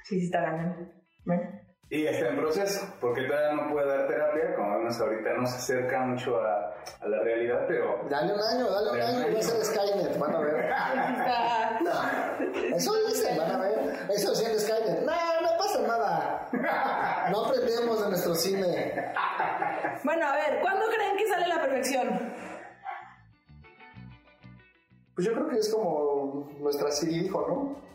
Sí, 0.04 0.20
sí 0.20 0.24
está 0.26 0.42
ganando. 0.42 0.92
Bueno. 1.24 1.50
Y 1.88 2.04
está 2.04 2.28
en 2.28 2.36
proceso, 2.36 2.96
porque 3.00 3.22
todavía 3.28 3.62
no 3.62 3.72
puede 3.72 3.86
dar 3.86 4.08
terapia, 4.08 4.56
como 4.56 4.76
vemos 4.78 5.00
ahorita 5.00 5.34
no 5.34 5.46
se 5.46 5.56
acerca 5.56 6.00
mucho 6.00 6.36
a, 6.40 6.74
a 7.00 7.08
la 7.08 7.22
realidad, 7.22 7.60
pero 7.68 8.00
Dale 8.10 8.34
un 8.34 8.40
año, 8.40 8.68
dale 8.68 8.90
un 8.90 9.00
año, 9.00 9.32
va 9.32 9.38
a 9.38 9.42
ser 9.42 9.64
Skynet, 9.64 10.18
van 10.18 10.34
a 10.34 10.40
ver. 10.40 10.66
No, 11.84 12.76
eso 12.76 12.92
dicen, 13.06 13.38
van 13.38 13.52
a 13.52 13.58
ver. 13.60 13.78
Eso 14.12 14.30
decían 14.30 14.58
Skynet. 14.58 15.02
No 15.02 15.12
pasa 15.66 15.82
nada. 15.82 16.48
No 17.30 17.44
aprendemos 17.44 18.02
de 18.02 18.08
nuestro 18.08 18.34
cine. 18.36 19.12
Bueno, 20.04 20.26
a 20.26 20.36
ver, 20.36 20.60
¿cuándo 20.60 20.86
creen 20.86 21.16
que 21.16 21.26
sale 21.26 21.48
la 21.48 21.60
perfección? 21.60 22.32
Pues 25.14 25.26
yo 25.26 25.32
creo 25.34 25.48
que 25.48 25.58
es 25.58 25.68
como 25.68 26.50
nuestra 26.60 26.90
Siri 26.92 27.20
dijo, 27.20 27.44
¿no? 27.48 27.86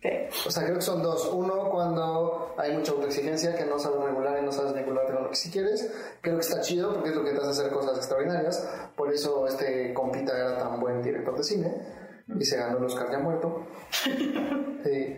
¿Qué? 0.00 0.28
O 0.46 0.50
sea, 0.50 0.64
creo 0.64 0.76
que 0.76 0.82
son 0.82 1.00
dos. 1.00 1.30
Uno, 1.32 1.70
cuando 1.70 2.54
hay 2.58 2.76
mucha 2.76 2.90
autoexigencia, 2.90 3.54
que 3.54 3.66
no 3.66 3.78
sabes 3.78 4.00
regular 4.00 4.42
y 4.42 4.44
no 4.44 4.50
sabes 4.50 4.74
vincularte 4.74 5.12
con 5.12 5.22
lo 5.22 5.30
que 5.30 5.36
sí 5.36 5.50
quieres. 5.50 5.92
Creo 6.20 6.34
que 6.34 6.40
está 6.40 6.60
chido 6.60 6.92
porque 6.92 7.10
es 7.10 7.14
lo 7.14 7.22
que 7.22 7.30
te 7.30 7.38
hace 7.38 7.50
hacer 7.50 7.70
cosas 7.70 7.98
extraordinarias. 7.98 8.68
Por 8.96 9.12
eso 9.12 9.46
este 9.46 9.94
compita 9.94 10.36
era 10.36 10.58
tan 10.58 10.80
buen 10.80 11.02
director 11.02 11.36
de 11.36 11.44
cine 11.44 11.72
y 12.36 12.44
se 12.44 12.56
ganó 12.56 12.78
el 12.78 12.84
Oscar 12.84 13.10
ya 13.12 13.18
muerto. 13.18 13.66
Sí. 14.82 15.16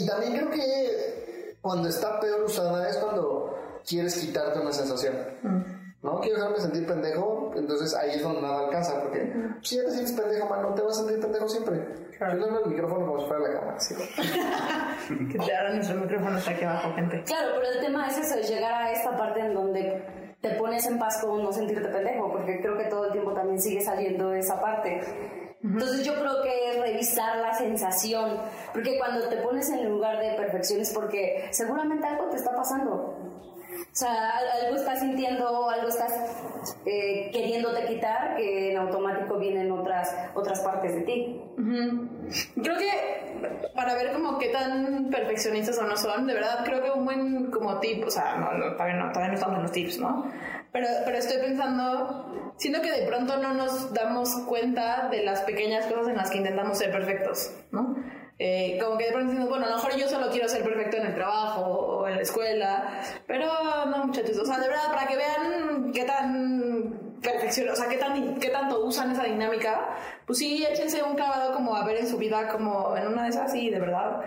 Y 0.00 0.06
también 0.06 0.36
creo 0.36 0.50
que 0.50 1.21
cuando 1.62 1.88
está 1.88 2.20
peor 2.20 2.42
usada 2.42 2.88
es 2.88 2.98
cuando 2.98 3.56
quieres 3.88 4.18
quitarte 4.18 4.58
una 4.60 4.72
sensación. 4.72 5.14
¿No? 5.42 6.14
¿no? 6.14 6.20
Quiero 6.20 6.36
dejarme 6.36 6.58
sentir 6.58 6.86
pendejo, 6.86 7.52
entonces 7.54 7.94
ahí 7.94 8.16
es 8.16 8.22
donde 8.22 8.42
nada 8.42 8.66
alcanza, 8.66 9.00
porque 9.00 9.32
si 9.62 9.76
ya 9.76 9.84
te 9.84 9.92
sientes 9.92 10.12
pendejo, 10.12 10.48
mano, 10.48 10.74
te 10.74 10.82
vas 10.82 10.98
a 10.98 11.04
sentir 11.04 11.20
pendejo 11.20 11.48
siempre. 11.48 11.76
Yo 12.18 12.26
le 12.26 12.44
hablo 12.44 12.64
al 12.64 12.70
micrófono 12.70 13.06
como 13.06 13.20
si 13.20 13.26
fuera 13.26 13.48
la 13.48 13.60
cámara, 13.60 13.80
¿sí? 13.80 13.94
Que 15.32 15.38
te 15.38 15.56
ahora 15.56 15.74
nuestro 15.74 15.96
micrófono 15.96 16.38
está 16.38 16.50
aquí 16.50 16.64
abajo, 16.64 16.92
gente. 16.94 17.22
Claro, 17.24 17.48
pero 17.56 17.72
el 17.72 17.80
tema 17.80 18.08
es 18.08 18.18
eso, 18.18 18.38
es 18.38 18.48
llegar 18.48 18.72
a 18.72 18.92
esta 18.92 19.16
parte 19.16 19.40
en 19.40 19.54
donde 19.54 20.04
te 20.40 20.50
pones 20.54 20.84
en 20.86 20.98
paz 20.98 21.20
con 21.22 21.42
no 21.42 21.52
sentirte 21.52 21.88
pendejo, 21.88 22.32
porque 22.32 22.60
creo 22.60 22.76
que 22.76 22.84
todo 22.84 23.06
el 23.06 23.12
tiempo 23.12 23.32
también 23.32 23.60
sigue 23.60 23.80
saliendo 23.80 24.32
esa 24.34 24.60
parte. 24.60 25.00
Entonces 25.62 26.04
yo 26.04 26.14
creo 26.14 26.42
que 26.42 26.80
revisar 26.82 27.36
la 27.36 27.54
sensación, 27.54 28.36
porque 28.72 28.98
cuando 28.98 29.28
te 29.28 29.36
pones 29.36 29.68
en 29.70 29.78
el 29.80 29.88
lugar 29.90 30.18
de 30.18 30.34
perfección 30.34 30.80
es 30.80 30.92
porque 30.92 31.48
seguramente 31.52 32.06
algo 32.06 32.26
te 32.30 32.36
está 32.36 32.54
pasando. 32.54 33.16
O 33.92 33.94
sea, 33.94 34.30
al- 34.30 34.64
algo 34.66 34.76
estás 34.76 35.00
sintiendo, 35.00 35.68
algo 35.70 35.88
estás 35.88 36.21
eh, 36.84 37.30
queriéndote 37.32 37.86
quitar, 37.86 38.36
que 38.36 38.72
en 38.72 38.76
automático 38.76 39.38
vienen 39.38 39.70
otras, 39.70 40.14
otras 40.34 40.60
partes 40.60 40.94
de 40.94 41.00
ti. 41.02 41.40
Creo 42.62 42.76
que 42.76 43.70
para 43.74 43.94
ver 43.94 44.12
como 44.12 44.38
qué 44.38 44.48
tan 44.48 45.08
perfeccionistas 45.10 45.78
o 45.78 45.84
no 45.84 45.96
son, 45.96 46.26
de 46.26 46.34
verdad 46.34 46.64
creo 46.64 46.82
que 46.82 46.90
un 46.90 47.04
buen 47.04 47.50
como 47.50 47.78
tip, 47.80 48.04
o 48.06 48.10
sea, 48.10 48.36
no, 48.36 48.52
no, 48.52 48.72
todavía, 48.72 48.96
no, 48.96 49.08
todavía 49.12 49.28
no 49.28 49.34
estamos 49.34 49.56
en 49.56 49.62
los 49.62 49.72
tips, 49.72 49.98
¿no? 49.98 50.30
Pero, 50.72 50.86
pero 51.04 51.18
estoy 51.18 51.38
pensando, 51.38 52.52
siento 52.56 52.80
que 52.80 52.90
de 52.90 53.06
pronto 53.06 53.36
no 53.36 53.52
nos 53.54 53.92
damos 53.92 54.34
cuenta 54.46 55.08
de 55.10 55.22
las 55.22 55.42
pequeñas 55.42 55.86
cosas 55.86 56.08
en 56.08 56.16
las 56.16 56.30
que 56.30 56.38
intentamos 56.38 56.78
ser 56.78 56.90
perfectos, 56.90 57.54
¿no? 57.70 57.96
Eh, 58.38 58.78
como 58.82 58.98
que 58.98 59.04
de 59.04 59.12
pronto 59.12 59.28
decimos, 59.28 59.50
bueno, 59.50 59.66
a 59.66 59.68
lo 59.68 59.76
mejor 59.76 59.94
yo 59.96 60.08
solo 60.08 60.28
quiero 60.30 60.48
ser 60.48 60.64
perfecto 60.64 60.96
en 60.96 61.06
el 61.06 61.14
trabajo 61.14 61.60
o 61.60 62.08
en 62.08 62.16
la 62.16 62.22
escuela, 62.22 63.00
pero 63.26 63.46
no, 63.84 64.06
muchachos, 64.06 64.36
o 64.38 64.44
sea, 64.44 64.58
de 64.58 64.68
verdad, 64.68 64.92
para 64.92 65.06
que 65.06 65.16
vean 65.16 65.92
qué 65.92 66.04
tan 66.04 66.61
perfección, 67.22 67.68
o 67.68 67.76
sea, 67.76 67.88
qué, 67.88 67.96
tan, 67.96 68.38
qué 68.38 68.48
tanto 68.48 68.84
usan 68.84 69.12
esa 69.12 69.24
dinámica, 69.24 69.96
pues 70.26 70.38
sí, 70.38 70.64
échense 70.68 71.02
un 71.02 71.14
clavado 71.14 71.52
como 71.54 71.74
a 71.76 71.84
ver 71.84 71.98
en 71.98 72.06
su 72.08 72.18
vida, 72.18 72.48
como 72.48 72.96
en 72.96 73.06
una 73.06 73.24
de 73.24 73.30
esas, 73.30 73.50
sí, 73.52 73.70
de 73.70 73.78
verdad. 73.80 74.20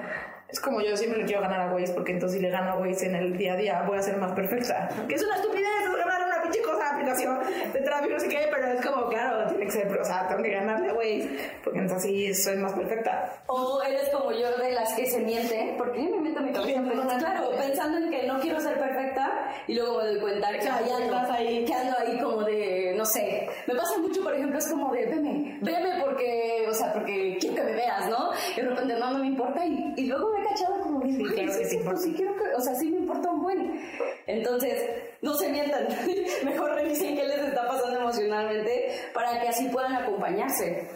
Es 0.48 0.60
como 0.60 0.80
yo 0.80 0.96
siempre 0.96 1.20
le 1.20 1.26
quiero 1.26 1.42
ganar 1.42 1.62
a 1.62 1.74
Waze, 1.74 1.94
porque 1.94 2.12
entonces 2.14 2.38
si 2.38 2.42
le 2.44 2.52
gano 2.52 2.74
a 2.74 2.76
Waze 2.78 3.08
en 3.08 3.16
el 3.16 3.36
día 3.36 3.54
a 3.54 3.58
día 3.58 3.84
voy 3.86 3.98
a 3.98 4.02
ser 4.02 4.16
más 4.18 4.32
perfecta. 4.34 4.88
Que 5.08 5.16
es 5.16 5.24
una 5.24 5.36
estupidez, 5.38 5.68
es 5.84 5.96
ganar 5.98 6.22
una 6.28 6.42
pinche 6.44 6.62
cosa, 6.62 6.92
aplicación 6.92 7.40
de 7.74 7.82
tráfico, 7.82 8.14
no 8.14 8.20
sé 8.20 8.30
qué, 8.30 8.48
pero 8.54 8.68
es 8.68 8.86
como, 8.86 9.10
claro, 9.10 9.48
tiene 9.50 9.66
que 9.66 9.72
ser, 9.72 9.92
o 10.00 10.06
sea, 10.06 10.28
tengo 10.28 10.44
que 10.44 10.52
ganarle 10.52 10.92
a 10.92 10.94
Waze, 10.94 11.30
porque 11.64 11.80
entonces 11.80 12.10
así 12.10 12.34
soy 12.36 12.58
más 12.58 12.74
perfecta. 12.74 13.34
O 13.48 13.82
eres 13.82 14.08
como 14.10 14.32
yo 14.32 14.56
de 14.58 14.72
las 14.72 14.94
que 14.94 15.08
se 15.08 15.20
mienten, 15.20 15.78
porque 15.78 16.04
yo 16.04 16.12
me 16.12 16.22
miento 16.22 16.42
mi 16.42 16.54
cabeza, 16.54 16.80
pensando, 16.84 17.18
claro, 17.18 17.50
pensando 17.58 17.98
en 17.98 18.12
que 18.12 18.28
no 18.28 18.40
quiero 18.40 18.60
ser 18.62 18.80
perfecta 18.80 19.48
y 19.68 19.74
luego 19.74 19.98
me 19.98 20.06
doy 20.10 20.20
cuenta 20.20 20.52
que, 20.52 20.60
Claro, 20.60 20.86
ya 20.86 20.98
ando, 20.98 21.34
ahí. 21.34 21.66
que 21.66 21.74
ando 21.74 21.98
ahí 21.98 22.20
como 22.20 22.44
de, 22.44 22.75
no 23.06 23.12
sé, 23.12 23.48
me 23.68 23.76
pasa 23.76 24.00
mucho, 24.00 24.24
por 24.24 24.34
ejemplo, 24.34 24.58
es 24.58 24.68
como 24.68 24.92
de, 24.92 25.06
veme, 25.06 25.60
veme 25.62 26.02
porque, 26.04 26.66
o 26.68 26.74
sea, 26.74 26.92
porque 26.92 27.38
quiero 27.40 27.56
que 27.56 27.64
me 27.64 27.74
veas, 27.74 28.10
¿no? 28.10 28.32
Y 28.58 28.62
de 28.62 28.68
repente 28.68 28.96
no, 28.98 29.12
no 29.12 29.20
me 29.20 29.28
importa 29.28 29.64
y, 29.64 29.94
y 29.96 30.08
luego 30.08 30.32
me 30.32 30.42
he 30.42 30.46
cachado 30.48 30.82
como 30.82 31.00
de, 31.02 31.14
"Güey, 31.16 31.34
claro 31.34 31.54
sí, 31.54 31.60
que 31.60 31.66
sí, 31.66 31.80
pues 31.86 32.02
sí 32.02 32.14
quiero 32.16 32.36
que, 32.36 32.54
o 32.56 32.60
sea, 32.62 32.74
sí 32.74 32.90
me 32.90 32.98
importa 32.98 33.30
un 33.30 33.44
buen. 33.44 33.80
Entonces, 34.26 34.90
no 35.22 35.36
se 35.36 35.50
mientan, 35.50 35.88
mejor 36.46 36.72
revisen 36.74 37.16
qué 37.16 37.26
les 37.26 37.42
está 37.46 37.68
pasando 37.68 38.00
emocionalmente 38.00 39.12
para 39.14 39.40
que 39.40 39.50
así 39.50 39.68
puedan 39.70 39.94
acompañarse. 39.94 40.90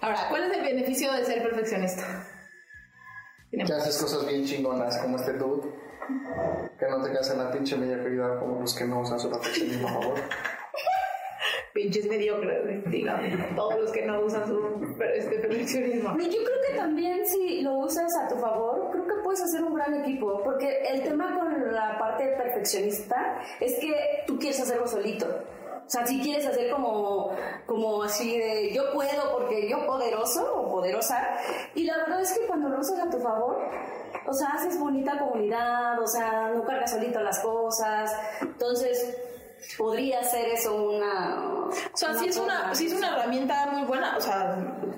Ahora, 0.00 0.28
¿cuál 0.30 0.44
es 0.44 0.58
el 0.58 0.62
beneficio 0.62 1.12
de 1.12 1.24
ser 1.24 1.42
perfeccionista? 1.42 2.04
Que 3.50 3.62
haces 3.64 4.00
cosas 4.00 4.28
bien 4.28 4.44
chingonas 4.44 4.96
como 4.98 5.16
este 5.16 5.32
dude. 5.32 5.68
Que 6.78 6.86
no 6.88 7.02
te 7.02 7.10
quedas 7.10 7.30
en 7.32 7.38
la 7.38 7.50
pinche 7.50 7.76
mediocridad 7.76 8.38
como 8.38 8.60
los 8.60 8.74
que 8.76 8.84
no 8.84 9.00
usan 9.00 9.18
su 9.18 9.28
perfeccionismo 9.28 9.88
a 9.88 9.92
favor. 9.92 10.14
Pinches 11.72 12.06
mediocres, 12.06 12.84
digan, 12.90 13.54
todos 13.56 13.80
los 13.80 13.92
que 13.92 14.04
no 14.04 14.20
usan 14.20 14.46
su 14.46 14.60
este 15.14 15.38
perfeccionismo. 15.38 16.18
Yo 16.18 16.44
creo 16.44 16.60
que 16.68 16.76
también 16.76 17.26
si 17.26 17.62
lo 17.62 17.78
usas 17.78 18.10
a 18.22 18.28
tu 18.28 18.36
favor, 18.36 18.90
creo 18.90 19.06
que 19.06 19.22
puedes 19.24 19.40
hacer 19.40 19.62
un 19.64 19.74
gran 19.74 19.94
equipo, 20.02 20.42
porque 20.44 20.82
el 20.82 21.02
tema 21.02 21.38
con 21.38 21.72
la 21.72 21.98
parte 21.98 22.26
perfeccionista 22.36 23.40
es 23.58 23.78
que 23.80 23.94
tú 24.26 24.38
quieres 24.38 24.60
hacerlo 24.60 24.86
solito. 24.86 25.26
O 25.86 25.90
sea, 25.90 26.06
si 26.06 26.20
quieres 26.20 26.46
hacer 26.46 26.70
como, 26.70 27.30
como 27.66 28.02
así 28.02 28.38
de 28.38 28.72
yo 28.72 28.92
puedo 28.92 29.36
porque 29.36 29.68
yo 29.68 29.84
poderoso 29.86 30.54
o 30.54 30.70
poderosa, 30.70 31.36
y 31.74 31.84
la 31.84 31.96
verdad 31.98 32.20
es 32.20 32.32
que 32.32 32.46
cuando 32.46 32.68
lo 32.68 32.80
usas 32.80 33.00
a 33.00 33.10
tu 33.10 33.18
favor, 33.18 33.58
o 34.26 34.32
sea, 34.32 34.48
haces 34.50 34.78
bonita 34.78 35.18
comunidad, 35.18 35.98
o 36.00 36.06
sea, 36.06 36.50
no 36.54 36.64
cargas 36.64 36.90
solito 36.90 37.20
las 37.20 37.40
cosas, 37.40 38.14
entonces 38.40 39.16
podría 39.76 40.22
ser 40.22 40.48
eso 40.50 40.74
una... 40.74 41.61
O 41.92 41.96
sea, 41.96 42.14
sí 42.14 42.26
es 42.26 42.36
una, 42.36 42.74
sí 42.74 42.86
es 42.86 42.94
una 42.94 43.08
herramienta 43.16 43.66
muy 43.66 43.82
buena, 43.86 44.16
o 44.16 44.20
sea, 44.20 44.56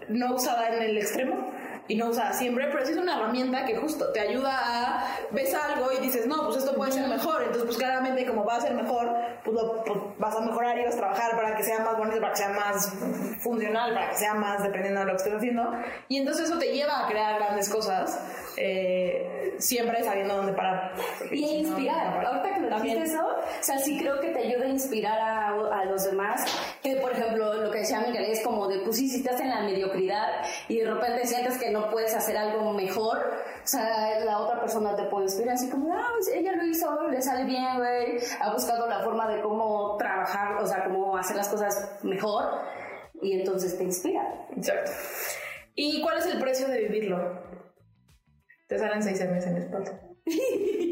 no 0.09 0.35
usada 0.35 0.69
en 0.69 0.83
el 0.83 0.97
extremo 0.99 1.51
y 1.89 1.97
no 1.97 2.09
usada 2.09 2.33
siempre, 2.33 2.69
pero 2.73 2.87
sí 2.87 2.93
es 2.93 2.99
una 2.99 3.17
herramienta 3.19 3.65
que 3.67 3.77
justo 3.77 4.11
te 4.13 4.21
ayuda 4.21 4.53
a, 4.55 5.05
ves 5.33 5.53
algo 5.55 5.91
y 5.93 6.01
dices, 6.01 6.27
no, 6.27 6.45
pues 6.47 6.59
esto 6.59 6.75
puede 6.77 6.93
ser 6.93 7.09
mejor, 7.09 7.43
entonces 7.43 7.65
pues 7.65 7.77
claramente 7.77 8.25
como 8.27 8.45
va 8.45 8.57
a 8.57 8.61
ser 8.61 8.73
mejor, 8.75 9.11
pues, 9.45 9.55
lo- 9.55 9.83
pues, 9.85 9.99
vas 10.19 10.37
a 10.37 10.41
mejorar 10.41 10.79
y 10.79 10.85
vas 10.85 10.95
a 10.95 10.99
trabajar 10.99 11.33
para 11.37 11.57
que 11.57 11.63
sea 11.65 11.81
más 11.81 11.99
bonito, 11.99 12.21
para 12.21 12.31
que 12.33 12.39
sea 12.39 12.49
más 12.51 12.91
funcional, 13.43 13.93
para 13.93 14.11
que 14.11 14.17
sea 14.17 14.35
más 14.35 14.63
dependiendo 14.63 15.01
de 15.01 15.07
lo 15.07 15.13
que 15.13 15.17
estés 15.19 15.35
haciendo, 15.35 15.73
y 16.09 16.19
entonces 16.19 16.49
eso 16.49 16.59
te 16.59 16.73
lleva 16.73 17.05
a 17.05 17.09
crear 17.09 17.39
grandes 17.39 17.69
cosas, 17.69 18.19
eh, 18.57 19.55
siempre 19.59 20.03
sabiendo 20.03 20.37
dónde 20.37 20.53
parar. 20.53 20.93
Y 21.31 21.45
a 21.45 21.49
si 21.49 21.55
inspirar. 21.57 22.23
no. 22.23 22.29
Ahorita 22.29 22.55
que 22.55 22.61
me 22.61 22.69
También. 22.69 22.97
dijiste 22.97 23.17
eso, 23.17 23.27
o 23.27 23.63
sea, 23.63 23.79
sí 23.79 23.99
creo 23.99 24.21
que 24.21 24.29
te 24.29 24.39
ayuda 24.41 24.65
a 24.67 24.69
inspirar 24.69 25.19
a, 25.19 25.49
a 25.81 25.85
los 25.87 26.05
demás. 26.05 26.45
Que, 26.83 26.97
por 26.97 27.13
ejemplo, 27.13 27.55
lo 27.55 27.71
que 27.71 27.79
decía 27.79 28.01
Miguel 28.01 28.25
es 28.25 28.43
como 28.45 28.69
de, 28.69 28.79
pues 28.81 28.97
sí, 28.97 29.09
si 29.09 29.19
estás 29.19 29.41
en 29.41 29.51
la 29.51 29.63
mediocridad 29.63 30.29
y 30.69 30.81
de 30.81 30.93
repente 30.93 31.27
sientes 31.27 31.59
que 31.59 31.71
no 31.71 31.91
puedes 31.91 32.15
hacer 32.15 32.37
algo 32.37 32.73
mejor, 32.73 33.19
o 33.19 33.67
sea, 33.67 34.21
la 34.21 34.39
otra 34.39 34.61
persona 34.61 34.95
te 34.95 35.05
puede 35.05 35.25
inspirar 35.25 35.55
así 35.55 35.71
como, 35.71 35.93
ah, 35.95 36.09
pues 36.15 36.29
ella 36.35 36.53
lo 36.53 36.65
hizo, 36.67 37.09
le 37.09 37.23
sale 37.23 37.45
bien, 37.45 37.79
güey, 37.79 38.19
ha 38.41 38.53
buscado 38.53 38.87
la 38.89 39.01
forma 39.01 39.29
de 39.29 39.41
cómo 39.41 39.97
trabajar, 39.97 40.63
o 40.63 40.67
sea, 40.67 40.85
cómo 40.85 41.17
hacer 41.17 41.37
las 41.37 41.49
cosas 41.49 41.99
mejor 42.03 42.45
y 43.23 43.33
entonces 43.39 43.77
te 43.77 43.85
inspira. 43.85 44.47
Exacto. 44.57 44.91
¿Y 45.75 46.03
cuál 46.03 46.19
es 46.19 46.27
el 46.27 46.39
precio 46.39 46.69
de 46.69 46.79
vivirlo? 46.83 47.43
Te 48.67 48.79
salen 48.79 49.03
seis 49.03 49.21
meses 49.21 49.47
en 49.47 49.55
la 49.55 49.61
espalda. 49.61 50.01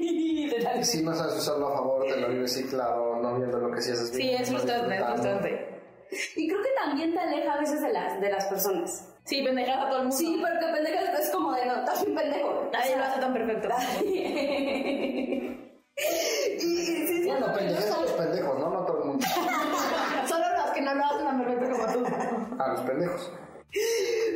Y 0.79 0.85
si 0.85 1.03
no 1.03 1.15
sabes 1.15 1.35
usarlo 1.35 1.69
a 1.69 1.77
favor, 1.77 2.05
te 2.05 2.21
lo 2.21 2.29
vives 2.29 2.53
ciclado, 2.53 3.17
no 3.17 3.37
viendo 3.37 3.59
lo 3.59 3.75
que 3.75 3.81
sí 3.81 3.93
haces 3.93 4.11
Sí, 4.11 4.31
es 4.31 4.49
frustrante, 4.49 4.97
es 4.97 5.05
frustrante. 5.05 5.83
Y 6.37 6.49
creo 6.49 6.63
que 6.63 6.69
también 6.85 7.13
te 7.13 7.21
aleja 7.21 7.55
a 7.55 7.59
veces 7.59 7.81
de 7.81 7.93
las, 7.93 8.21
de 8.21 8.31
las 8.31 8.45
personas. 8.47 9.09
Sí, 9.25 9.43
pendejada 9.43 9.87
a 9.87 9.89
todo 9.89 9.99
el 9.99 10.09
mundo. 10.09 10.17
Sí, 10.17 10.41
porque 10.41 10.73
pendejo 10.73 11.17
es 11.19 11.31
como 11.31 11.53
de 11.55 11.67
no, 11.67 11.77
estás 11.77 12.03
un 12.03 12.15
pendejo. 12.15 12.69
Nadie 12.73 12.97
lo 12.97 13.05
hace 13.05 13.21
tan 13.21 13.33
perfecto. 13.33 13.69
Bueno, 17.25 17.53
pendejes 17.55 17.89
los 17.89 18.13
pendejos, 18.13 18.59
¿no? 18.59 18.71
No 18.71 18.85
todo 18.85 18.99
el 19.03 19.09
mundo. 19.09 19.27
Solo 20.27 20.45
los 20.57 20.71
que 20.73 20.81
no 20.83 20.95
lo 20.95 21.05
hacen 21.05 21.25
tan 21.25 21.45
perfecto 21.45 21.71
como 21.71 21.93
tú. 21.93 22.63
A 22.63 22.69
los 22.69 22.81
pendejos. 22.81 23.33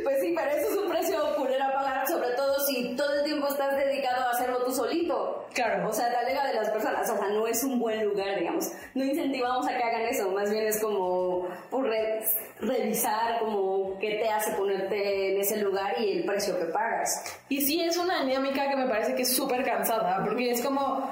Pues 0.07 0.21
sí, 0.21 0.33
pero 0.33 0.49
eso 0.51 0.69
es 0.71 0.77
un 0.77 0.89
precio 0.89 1.35
culero 1.35 1.65
a 1.65 1.73
pagar, 1.73 2.07
sobre 2.07 2.29
todo 2.29 2.65
si 2.65 2.95
todo 2.95 3.13
el 3.15 3.25
tiempo 3.25 3.45
estás 3.49 3.75
dedicado 3.75 4.23
a 4.23 4.29
hacerlo 4.31 4.63
tú 4.63 4.71
solito. 4.71 5.45
Claro. 5.53 5.89
O 5.89 5.91
sea, 5.91 6.09
te 6.09 6.15
aleja 6.15 6.47
de 6.47 6.53
las 6.53 6.69
personas, 6.69 7.09
o 7.09 7.17
sea, 7.17 7.27
no 7.27 7.45
es 7.45 7.61
un 7.65 7.77
buen 7.77 8.05
lugar, 8.05 8.39
digamos. 8.39 8.71
No 8.95 9.03
incentivamos 9.03 9.67
a 9.67 9.75
que 9.75 9.83
hagan 9.83 10.03
eso, 10.03 10.31
más 10.31 10.49
bien 10.49 10.65
es 10.65 10.79
como 10.81 11.45
por 11.69 11.83
re- 11.89 12.23
revisar 12.61 13.39
como 13.39 13.99
qué 13.99 14.11
te 14.21 14.29
hace 14.29 14.51
ponerte 14.53 15.33
en 15.33 15.41
ese 15.41 15.57
lugar 15.57 15.99
y 15.99 16.19
el 16.19 16.25
precio 16.25 16.57
que 16.57 16.65
pagas. 16.67 17.37
Y 17.49 17.59
sí, 17.59 17.81
es 17.81 17.97
una 17.97 18.23
dinámica 18.23 18.69
que 18.69 18.77
me 18.77 18.87
parece 18.87 19.13
que 19.13 19.23
es 19.23 19.35
súper 19.35 19.65
cansada, 19.65 20.23
porque 20.23 20.51
es 20.51 20.61
como. 20.61 21.05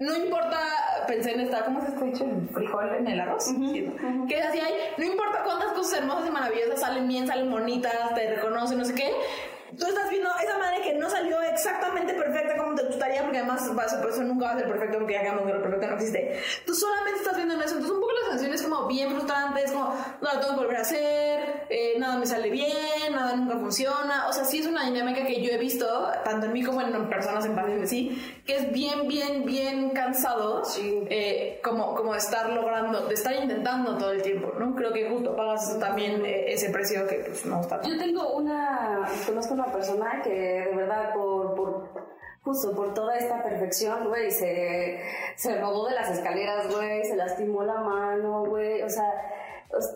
No 0.00 0.16
importa, 0.16 0.58
pensé 1.06 1.32
en 1.34 1.40
esta, 1.40 1.64
¿cómo 1.64 1.80
se 1.82 1.88
está 1.88 2.04
dicho? 2.04 2.24
El 2.24 2.48
frijol 2.48 2.88
en 2.96 3.06
el 3.06 3.20
arroz. 3.20 3.44
Sí, 3.44 3.82
¿no? 4.00 4.26
Que 4.26 4.38
es 4.38 4.46
así, 4.46 4.58
hay, 4.58 4.72
no 4.96 5.04
importa 5.04 5.42
cuántas 5.44 5.72
cosas 5.72 5.98
hermosas 5.98 6.26
y 6.26 6.30
maravillosas 6.30 6.80
salen 6.80 7.06
bien, 7.06 7.26
salen 7.26 7.50
bonitas, 7.50 7.92
te 8.14 8.34
reconocen, 8.36 8.78
no 8.78 8.84
sé 8.84 8.94
qué. 8.94 9.12
Tú 9.78 9.86
estás 9.86 10.10
viendo 10.10 10.28
esa 10.42 10.58
madre 10.58 10.80
que 10.82 10.94
no 10.94 11.08
salió 11.08 11.40
exactamente 11.42 12.14
perfecta 12.14 12.56
como 12.56 12.74
te 12.74 12.82
gustaría, 12.86 13.22
porque 13.22 13.38
además 13.38 13.70
va 13.78 13.84
a 13.84 13.88
ser- 13.88 14.00
por 14.00 14.10
eso 14.10 14.22
nunca 14.22 14.46
va 14.46 14.52
a 14.52 14.58
ser 14.58 14.68
perfecto, 14.68 14.98
porque 14.98 15.12
ya 15.14 15.22
que 15.22 15.30
lo 15.32 15.44
perfecto 15.44 15.86
no 15.86 15.94
existe. 15.94 16.40
Tú 16.66 16.74
solamente 16.74 17.20
estás 17.20 17.36
viendo 17.36 17.54
en 17.54 17.60
eso. 17.60 17.74
Entonces, 17.74 17.90
un 17.94 18.00
poco 18.00 18.12
la 18.12 18.30
sensación 18.30 18.54
es 18.54 18.62
como 18.62 18.86
bien 18.88 19.10
frustrante, 19.12 19.62
es 19.62 19.70
como, 19.70 19.94
no 20.20 20.32
lo 20.34 20.40
tengo 20.40 20.54
que 20.54 20.60
volver 20.60 20.76
a 20.76 20.80
hacer, 20.80 21.19
nada 22.10 22.20
me 22.20 22.26
sale 22.26 22.50
bien, 22.50 23.12
nada 23.12 23.36
nunca 23.36 23.56
funciona. 23.56 24.26
O 24.28 24.32
sea, 24.32 24.44
sí 24.44 24.58
es 24.58 24.66
una 24.66 24.84
dinámica 24.84 25.24
que 25.24 25.40
yo 25.42 25.52
he 25.52 25.58
visto, 25.58 25.86
tanto 26.24 26.46
en 26.46 26.52
mí 26.52 26.62
como 26.64 26.80
en 26.82 27.08
personas 27.08 27.44
en 27.46 27.54
pacientes, 27.54 27.90
sí, 27.90 28.42
que 28.44 28.56
es 28.56 28.72
bien, 28.72 29.06
bien, 29.06 29.44
bien 29.44 29.90
cansado, 29.90 30.62
eh, 31.08 31.60
como, 31.62 31.94
como 31.94 32.14
estar 32.14 32.50
logrando, 32.50 33.06
de 33.06 33.14
estar 33.14 33.34
intentando 33.34 33.96
todo 33.96 34.10
el 34.10 34.22
tiempo, 34.22 34.52
¿no? 34.58 34.74
Creo 34.74 34.92
que 34.92 35.08
justo 35.08 35.36
pagas 35.36 35.78
también 35.78 36.24
eh, 36.24 36.52
ese 36.52 36.70
precio 36.70 37.06
que 37.06 37.16
pues, 37.26 37.46
no 37.46 37.60
está 37.60 37.80
Yo 37.82 37.96
tengo 37.96 38.34
una, 38.34 39.08
conozco 39.26 39.54
una 39.54 39.66
persona 39.66 40.20
que 40.22 40.30
de 40.30 40.74
verdad 40.74 41.14
por, 41.14 41.54
por, 41.54 41.90
justo 42.42 42.74
por 42.74 42.92
toda 42.92 43.16
esta 43.16 43.42
perfección, 43.42 44.08
güey, 44.08 44.30
se, 44.30 45.00
se 45.36 45.60
rodó 45.60 45.86
de 45.86 45.94
las 45.94 46.10
escaleras, 46.10 46.74
güey, 46.74 47.04
se 47.04 47.14
lastimó 47.14 47.62
la 47.62 47.80
mano, 47.80 48.44
güey, 48.46 48.82
o 48.82 48.88
sea, 48.88 49.04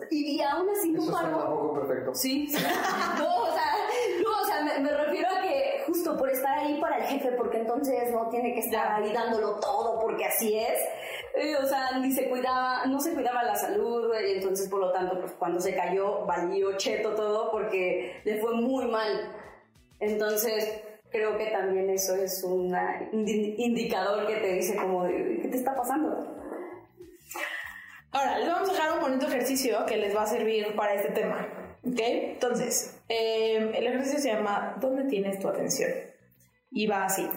y, 0.09 0.37
y 0.37 0.41
aún 0.41 0.69
así 0.69 0.91
no 0.91 1.11
paró. 1.11 1.45
poco 1.49 1.73
perfecto. 1.75 2.15
Sí, 2.15 2.47
sí. 2.47 2.57
no, 3.17 3.43
o 3.43 3.53
sea, 3.53 3.73
no, 4.23 4.41
o 4.41 4.45
sea 4.45 4.63
me, 4.63 4.79
me 4.79 4.91
refiero 4.91 5.27
a 5.29 5.41
que 5.41 5.83
justo 5.85 6.17
por 6.17 6.29
estar 6.29 6.57
ahí 6.59 6.79
para 6.79 6.97
el 6.97 7.03
jefe, 7.03 7.31
porque 7.31 7.57
entonces 7.57 8.11
no 8.11 8.29
tiene 8.29 8.53
que 8.53 8.61
estar 8.61 9.01
ahí 9.01 9.11
dándolo 9.11 9.59
todo, 9.59 9.99
porque 9.99 10.25
así 10.25 10.57
es. 10.57 10.79
Eh, 11.35 11.55
o 11.61 11.65
sea, 11.65 11.99
ni 11.99 12.11
se 12.13 12.29
cuidaba, 12.29 12.85
no 12.85 12.99
se 12.99 13.13
cuidaba 13.13 13.43
la 13.43 13.55
salud, 13.55 14.07
güey, 14.07 14.31
y 14.31 14.35
entonces 14.37 14.69
por 14.69 14.79
lo 14.79 14.91
tanto, 14.91 15.19
pues 15.19 15.33
cuando 15.33 15.59
se 15.59 15.75
cayó, 15.75 16.25
valió 16.25 16.77
cheto 16.77 17.13
todo 17.13 17.51
porque 17.51 18.21
le 18.23 18.39
fue 18.39 18.53
muy 18.55 18.85
mal. 18.85 19.31
Entonces, 19.99 20.81
creo 21.09 21.37
que 21.37 21.47
también 21.47 21.89
eso 21.89 22.15
es 22.15 22.43
un 22.43 22.75
indicador 23.13 24.27
que 24.27 24.35
te 24.35 24.53
dice 24.53 24.75
como 24.75 25.05
¿qué 25.05 25.47
te 25.49 25.57
está 25.57 25.75
pasando? 25.75 26.34
Ahora, 28.15 28.39
les 28.39 28.47
vamos 28.47 28.69
a 28.69 28.71
dejar 28.73 28.93
un 28.93 28.99
bonito 29.01 29.27
ejercicio 29.27 29.85
que 29.85 29.97
les 29.97 30.15
va 30.15 30.23
a 30.23 30.27
servir 30.27 30.73
para 30.75 30.93
este 30.93 31.09
tema. 31.11 31.47
¿Ok? 31.85 31.99
Entonces, 31.99 32.97
eh, 33.09 33.71
el 33.75 33.87
ejercicio 33.87 34.19
se 34.19 34.29
llama 34.33 34.77
¿Dónde 34.79 35.03
tienes 35.09 35.37
tu 35.39 35.49
atención? 35.49 35.91
Y 36.71 36.87
va 36.87 37.03
así. 37.05 37.27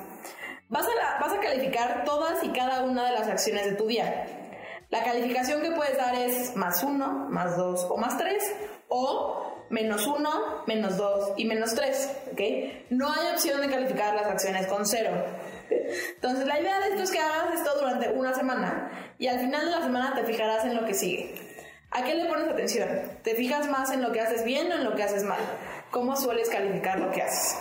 Vas 0.68 0.86
a, 0.86 0.94
la- 0.94 1.18
vas 1.20 1.32
a 1.36 1.40
calificar 1.40 2.04
todas 2.04 2.44
y 2.44 2.50
cada 2.50 2.84
una 2.84 3.06
de 3.06 3.12
las 3.12 3.26
acciones 3.26 3.64
de 3.66 3.72
tu 3.72 3.86
día. 3.88 4.26
La 4.90 5.02
calificación 5.02 5.62
que 5.62 5.72
puedes 5.72 5.96
dar 5.98 6.14
es 6.14 6.54
más 6.54 6.82
uno, 6.84 7.26
más 7.28 7.56
dos 7.56 7.84
o 7.90 7.96
más 7.96 8.16
tres, 8.16 8.42
o 8.88 9.66
menos 9.70 10.06
uno, 10.06 10.30
menos 10.66 10.96
dos 10.96 11.32
y 11.36 11.44
menos 11.44 11.74
tres. 11.74 12.10
¿ok? 12.32 12.40
No 12.90 13.10
hay 13.12 13.32
opción 13.34 13.60
de 13.60 13.68
calificar 13.68 14.14
las 14.14 14.26
acciones 14.26 14.66
con 14.68 14.86
cero. 14.86 15.10
Entonces, 16.14 16.46
la 16.46 16.60
idea 16.60 16.80
de 16.80 16.88
esto 16.88 17.02
es 17.02 17.10
que 17.10 17.18
hagas 17.18 17.54
esto 17.54 17.78
durante 17.78 18.10
una 18.10 18.34
semana 18.34 19.14
y 19.18 19.26
al 19.28 19.40
final 19.40 19.64
de 19.64 19.70
la 19.70 19.82
semana 19.82 20.14
te 20.14 20.24
fijarás 20.24 20.64
en 20.64 20.76
lo 20.76 20.84
que 20.84 20.94
sigue. 20.94 21.34
¿A 21.90 22.04
qué 22.04 22.14
le 22.14 22.26
pones 22.26 22.48
atención? 22.48 22.88
¿Te 23.22 23.34
fijas 23.34 23.68
más 23.68 23.90
en 23.92 24.02
lo 24.02 24.12
que 24.12 24.20
haces 24.20 24.44
bien 24.44 24.70
o 24.70 24.74
en 24.74 24.84
lo 24.84 24.94
que 24.94 25.02
haces 25.02 25.24
mal? 25.24 25.40
¿Cómo 25.90 26.16
sueles 26.16 26.50
calificar 26.50 26.98
lo 26.98 27.10
que 27.10 27.22
haces? 27.22 27.56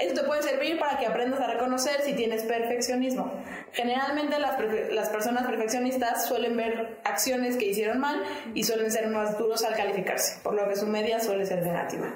Esto 0.00 0.20
te 0.20 0.26
puede 0.26 0.42
servir 0.42 0.78
para 0.78 0.98
que 0.98 1.06
aprendas 1.06 1.40
a 1.40 1.46
reconocer 1.46 2.00
si 2.02 2.14
tienes 2.14 2.42
perfeccionismo. 2.42 3.32
Generalmente 3.72 4.38
las, 4.38 5.08
personas 5.08 5.46
perfeccionistas 5.46 6.26
suelen 6.26 6.56
ver 6.56 6.98
acciones 7.04 7.56
que 7.56 7.66
hicieron 7.66 7.98
mal 7.98 8.22
y 8.54 8.64
suelen 8.64 8.90
ser 8.90 9.08
más 9.08 9.38
duros 9.38 9.64
al 9.64 9.76
calificarse, 9.76 10.40
por 10.42 10.54
lo 10.54 10.68
que 10.68 10.76
su 10.76 10.86
media 10.86 11.20
suele 11.20 11.46
ser 11.46 11.62
negativa. 11.62 12.12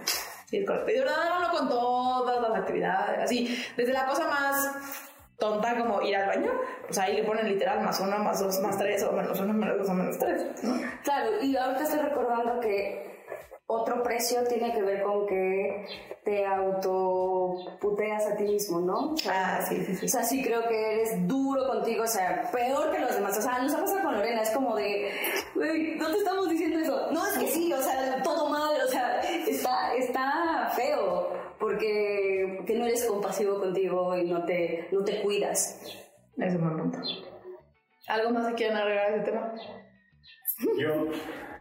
Sí, 0.53 0.59
es 0.59 0.67
correcto. 0.67 0.91
Y 0.91 0.95
de 0.97 1.01
verdad 1.01 1.17
háganlo 1.19 1.59
con 1.59 1.69
todas 1.71 2.43
las 2.43 2.61
actividades, 2.61 3.21
así, 3.21 3.65
desde 3.75 3.95
la 3.95 4.05
cosa 4.05 4.29
más 4.29 5.09
tonta 5.39 5.79
como 5.79 6.03
ir 6.03 6.15
al 6.15 6.27
baño, 6.27 6.51
pues 6.87 6.99
ahí 6.99 7.17
le 7.17 7.25
ponen 7.25 7.49
literal 7.49 7.81
más 7.81 7.99
uno, 8.01 8.19
más 8.19 8.39
dos, 8.39 8.61
más 8.61 8.77
tres, 8.77 9.03
o 9.03 9.13
menos 9.13 9.41
uno, 9.41 9.55
menos 9.55 9.79
dos, 9.79 9.89
o 9.89 9.95
menos 9.95 10.19
tres. 10.19 10.45
¿no? 10.63 10.75
Claro, 11.03 11.43
y 11.43 11.57
ahorita 11.57 11.85
estoy 11.85 12.01
recordando 12.01 12.61
que 12.61 13.25
otro 13.67 14.03
precio 14.03 14.45
tiene 14.45 14.75
que 14.75 14.83
ver 14.83 15.03
con 15.03 15.27
que 15.27 15.87
te 16.25 16.45
autoputeas 16.45 18.27
a 18.27 18.37
ti 18.37 18.45
mismo, 18.45 18.81
¿no? 18.81 19.13
O 19.13 19.17
sea, 19.17 19.57
Ah, 19.57 19.63
sí, 19.67 19.83
sí, 19.87 19.97
sí. 19.97 20.07
O 20.07 20.09
sea, 20.09 20.23
sí 20.23 20.45
creo 20.45 20.69
que 20.69 20.93
eres 20.95 21.27
duro 21.27 21.67
contigo, 21.67 22.05
o 22.05 22.07
sea, 22.07 22.51
peor 22.53 22.93
que 22.93 22.99
los 22.99 23.15
demás. 23.15 23.37
O 23.39 23.43
sea, 23.43 23.59
nos 23.61 23.73
ha 23.75 23.81
pasado 23.81 24.03
con 24.03 24.15
Lorena, 24.15 24.43
es 24.43 24.51
como 24.51 24.77
de, 24.77 25.11
güey, 25.55 25.97
no 25.97 26.11
te 26.11 26.19
estamos 26.19 26.51
diciendo 26.51 26.79
eso. 26.81 27.11
No, 27.13 27.27
es 27.27 27.39
que 27.39 27.49
sí, 27.49 27.73
o 27.73 27.83
sea, 27.83 28.23
todo 28.23 28.49
mal, 28.51 28.81
o 28.85 28.89
sea, 28.89 29.21
está, 29.21 29.95
está 29.95 30.42
feo, 30.83 31.33
porque, 31.59 32.55
porque 32.57 32.75
no 32.75 32.87
eres 32.87 33.05
compasivo 33.07 33.59
contigo 33.59 34.17
y 34.17 34.31
no 34.31 34.45
te, 34.45 34.89
no 34.93 35.05
te 35.05 35.23
cuidas. 35.23 35.81
Es 36.37 36.55
un 36.55 36.61
buen 36.61 36.77
punto. 36.77 36.99
¿Algo 38.09 38.31
más 38.31 38.49
que 38.49 38.55
quieran 38.55 38.79
agregar 38.79 39.13
a 39.13 39.17
ese 39.17 39.25
tema? 39.25 39.55
Yo, 40.79 41.07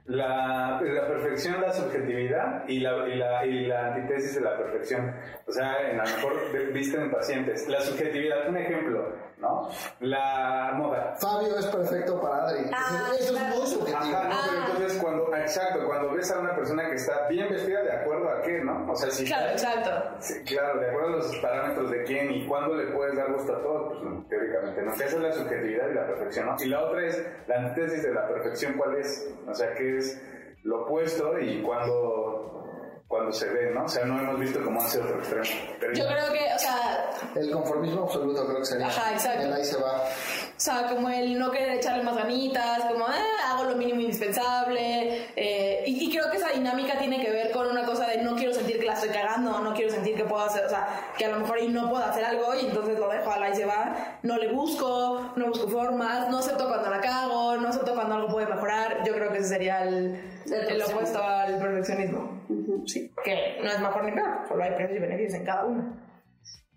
la, 0.05 0.81
la 0.81 1.07
perfección, 1.07 1.62
la 1.62 1.71
subjetividad 1.71 2.67
y 2.67 2.79
la, 2.79 3.07
y, 3.07 3.15
la, 3.15 3.45
y 3.45 3.65
la 3.67 3.93
antítesis 3.93 4.36
de 4.36 4.41
la 4.41 4.57
perfección. 4.57 5.15
O 5.47 5.51
sea, 5.51 5.89
en 5.89 5.99
a 5.99 6.03
lo 6.03 6.15
mejor 6.15 6.73
vista 6.73 7.01
en 7.01 7.12
pacientes. 7.12 7.67
La 7.67 7.81
subjetividad, 7.81 8.49
un 8.49 8.57
ejemplo, 8.57 9.15
¿no? 9.41 9.69
La 9.99 10.71
moda. 10.75 11.15
Fabio 11.19 11.58
es 11.58 11.65
perfecto 11.67 12.21
para 12.21 12.43
Adri. 12.47 12.69
Ah, 12.73 13.10
Eso 13.19 13.34
claro. 13.34 13.47
es 13.49 13.58
muy 13.58 13.67
subjetivo. 13.67 13.97
Ajá, 14.17 14.30
no, 14.30 14.36
pero 14.49 14.62
entonces 14.73 15.01
cuando, 15.01 15.36
exacto, 15.36 15.86
cuando 15.88 16.13
ves 16.13 16.32
a 16.32 16.39
una 16.39 16.56
persona 16.56 16.89
que 16.89 16.95
está 16.95 17.27
bien 17.27 17.49
vestida, 17.49 17.82
¿de 17.82 17.91
acuerdo 17.91 18.30
a 18.30 18.41
qué, 18.41 18.60
no? 18.63 18.91
O 18.91 18.95
sea, 18.95 19.10
si 19.12 19.25
Claro, 19.25 19.51
exacto. 19.51 19.89
Sí, 20.19 20.34
claro, 20.45 20.80
de 20.80 20.89
acuerdo 20.89 21.08
a 21.08 21.12
los 21.17 21.36
parámetros 21.38 21.91
de 21.91 22.04
quién 22.04 22.32
y 22.32 22.47
cuándo 22.47 22.75
le 22.75 22.88
puedes 22.93 23.15
dar 23.15 23.32
gusto 23.34 23.56
a 23.56 23.62
todos, 23.62 23.93
pues 23.93 24.04
no, 24.04 24.25
teóricamente 24.30 24.82
no. 24.84 24.93
Esa 24.93 25.06
es 25.06 25.13
la 25.15 25.32
subjetividad 25.34 25.89
y 25.89 25.93
la 25.93 26.06
perfección, 26.08 26.45
¿no? 26.45 26.56
Y 26.60 26.65
la 26.67 26.82
otra 26.82 27.06
es 27.08 27.25
la 27.47 27.56
antítesis 27.58 28.04
de 28.04 28.13
la 28.13 28.27
perfección, 28.27 28.73
¿cuál 28.77 28.95
es? 28.97 29.27
O 29.47 29.54
sea, 29.54 29.73
¿qué 29.73 29.97
es 29.97 30.21
lo 30.63 30.84
opuesto 30.84 31.39
y 31.39 31.62
cuándo, 31.63 32.63
cuándo 33.08 33.32
se 33.32 33.49
ve, 33.49 33.71
¿no? 33.73 33.86
O 33.86 33.88
sea, 33.88 34.06
no 34.06 34.19
hemos 34.19 34.39
visto 34.39 34.63
cómo 34.63 34.80
hace 34.80 34.99
otro 35.01 35.17
extremo. 35.17 35.45
Pero 35.80 35.93
Yo 35.93 36.06
creo 36.06 36.32
que, 36.32 36.54
o 36.54 36.60
sea, 36.60 36.90
El 37.36 37.51
conformismo 37.51 38.03
absoluto 38.03 38.45
creo 38.45 38.60
que 38.60 38.65
sería. 38.65 38.88
Ajá, 38.88 39.13
exacto. 39.13 39.43
El 39.43 39.53
ahí 39.53 39.65
se 39.65 39.77
va. 39.77 40.01
O 40.01 40.63
sea, 40.63 40.88
como 40.88 41.10
el 41.10 41.38
no 41.39 41.49
querer 41.51 41.71
echarle 41.77 42.03
más 42.03 42.15
ganitas, 42.15 42.86
como 42.86 43.05
eh, 43.07 43.12
hago 43.49 43.63
lo 43.65 43.75
mínimo 43.75 44.01
indispensable. 44.01 45.27
eh, 45.36 45.84
y, 45.88 46.05
y 46.05 46.12
creo 46.12 46.29
que 46.29 46.38
esa 46.38 46.49
dinámica 46.49 46.97
tiene 46.99 47.19
que 47.23 47.31
ver 47.31 47.51
con 47.51 47.67
una 47.67 47.86
cosa 47.86 48.07
de 48.07 48.17
no 48.23 48.36
quiero 48.36 48.53
sentir 48.53 48.79
que 48.79 48.86
la 48.86 48.93
estoy 48.93 49.10
cagando, 49.10 49.60
no 49.60 49.73
quiero 49.73 49.91
sentir 49.91 50.15
que 50.15 50.23
puedo 50.25 50.43
hacer, 50.43 50.65
o 50.65 50.69
sea, 50.69 51.13
que 51.17 51.25
a 51.25 51.29
lo 51.29 51.39
mejor 51.39 51.57
ahí 51.57 51.67
no 51.69 51.89
puedo 51.89 52.03
hacer 52.03 52.23
algo 52.25 52.53
y 52.55 52.65
entonces 52.67 52.99
lo 52.99 53.10
dejo 53.10 53.31
al 53.31 53.43
ahí 53.43 53.55
se 53.55 53.65
va. 53.65 54.17
No 54.23 54.38
le 54.38 54.51
busco, 54.51 55.31
no 55.36 55.47
busco 55.47 55.67
formas, 55.67 56.29
no 56.29 56.39
acepto 56.39 56.67
cuando 56.67 56.89
la 56.89 57.01
cago, 57.01 57.57
no 57.57 57.69
acepto 57.69 57.93
cuando 57.95 58.15
algo 58.15 58.27
puede 58.27 58.47
mejorar. 58.47 59.03
Yo 59.05 59.13
creo 59.13 59.31
que 59.31 59.39
ese 59.39 59.47
sería 59.49 59.84
el, 59.84 60.19
el 60.51 60.81
opuesto 60.81 61.23
al 61.23 61.57
perfeccionismo. 61.57 62.41
Sí, 62.86 63.12
que 63.23 63.60
no 63.63 63.69
es 63.69 63.79
mejor 63.79 64.03
ni 64.03 64.12
peor, 64.12 64.39
solo 64.47 64.63
hay 64.63 64.71
precios 64.71 64.97
y 64.97 65.01
beneficios 65.01 65.34
en 65.36 65.45
cada 65.45 65.65
uno. 65.65 66.00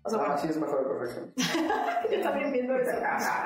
O 0.05 0.09
sea, 0.09 0.19
bueno, 0.19 0.33
Ah, 0.35 0.37
sí 0.37 0.47
es 0.49 0.57
mejor 0.57 0.79
el 0.81 0.85
perfección. 0.85 1.33
yo 2.11 2.21
también 2.21 2.51
pienso 2.51 2.75
eso. 2.75 2.91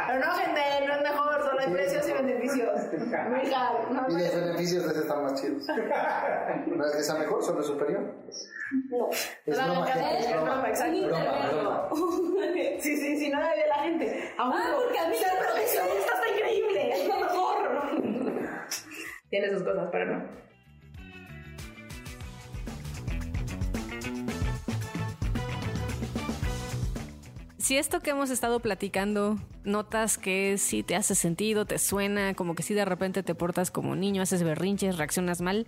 Pero 0.07 0.19
no, 0.19 0.31
gente, 0.33 0.61
no 0.87 0.93
es 0.93 1.01
mejor, 1.01 1.41
solo 1.41 1.59
hay 1.61 1.71
precios 1.73 2.09
y 2.09 2.11
beneficios. 2.13 2.69
Mija, 2.91 3.71
no, 3.91 4.09
Y 4.09 4.13
los 4.13 4.35
beneficios 4.35 4.83
de 4.83 4.89
ese 4.91 4.99
están 4.99 5.23
más 5.23 5.41
chidos. 5.41 5.63
No 6.67 6.85
es 6.85 6.95
que 6.97 7.03
sea 7.03 7.15
mejor, 7.15 7.41
solo 7.43 7.61
es 7.61 7.67
superior. 7.67 8.01
No. 8.89 9.09
Es 9.09 9.57
No, 9.57 9.63
broma, 9.63 9.73
no, 9.79 9.83
gente, 9.85 10.19
es 10.19 10.31
broma. 10.33 10.65
exacto. 10.67 10.97
Es 10.97 11.07
broma. 11.07 11.89
Sí, 12.79 12.95
sí, 12.95 13.17
sí, 13.17 13.29
no 13.29 13.39
la 13.41 13.49
ve 13.49 13.67
la 13.67 13.75
gente. 13.83 14.33
Ah, 14.37 14.71
porque 14.83 14.99
a 14.99 15.07
mí 15.09 15.15
ser 15.15 15.37
profesionista 15.37 16.13
está 16.13 16.29
increíble, 16.33 16.91
es 16.93 17.07
lo 17.07 17.19
mejor. 17.19 17.57
Tiene 19.29 19.49
sus 19.49 19.63
cosas, 19.63 19.87
pero 19.91 20.05
no. 20.05 20.48
Si 27.59 27.77
esto 27.77 27.99
que 27.99 28.11
hemos 28.11 28.29
estado 28.29 28.61
platicando 28.61 29.37
notas 29.65 30.17
que 30.17 30.57
sí 30.57 30.81
te 30.81 30.95
hace 30.95 31.13
sentido, 31.13 31.65
te 31.65 31.77
suena, 31.77 32.33
como 32.33 32.55
que 32.55 32.63
si 32.63 32.73
de 32.73 32.85
repente 32.85 33.21
te 33.21 33.35
portas 33.35 33.69
como 33.69 33.97
niño, 33.97 34.21
haces 34.21 34.43
berrinches, 34.43 34.97
reaccionas 34.97 35.41
mal, 35.41 35.67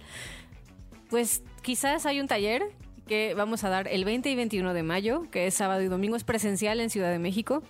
pues 1.10 1.43
quizás 1.62 2.06
hay 2.06 2.21
un 2.21 2.27
taller 2.27 2.63
que 3.08 3.34
vamos 3.34 3.65
a 3.65 3.69
dar 3.69 3.89
el 3.89 4.06
20 4.06 4.32
y 4.32 4.36
21 4.36 4.73
de 4.73 4.84
mayo, 4.84 5.30
que 5.32 5.47
es 5.47 5.54
sábado 5.54 5.82
y 5.82 5.88
domingo, 5.88 6.15
es 6.15 6.23
presencial 6.23 6.80
en 6.80 6.89
Ciudad 6.89 7.12
de 7.12 7.19
México, 7.19 7.62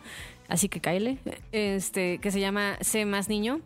así 0.48 0.70
que 0.70 0.82
cáele, 0.82 1.18
este, 1.52 2.20
que 2.20 2.30
se 2.30 2.40
llama 2.40 2.78
Sé 2.82 3.06
más 3.06 3.28
niño. 3.28 3.60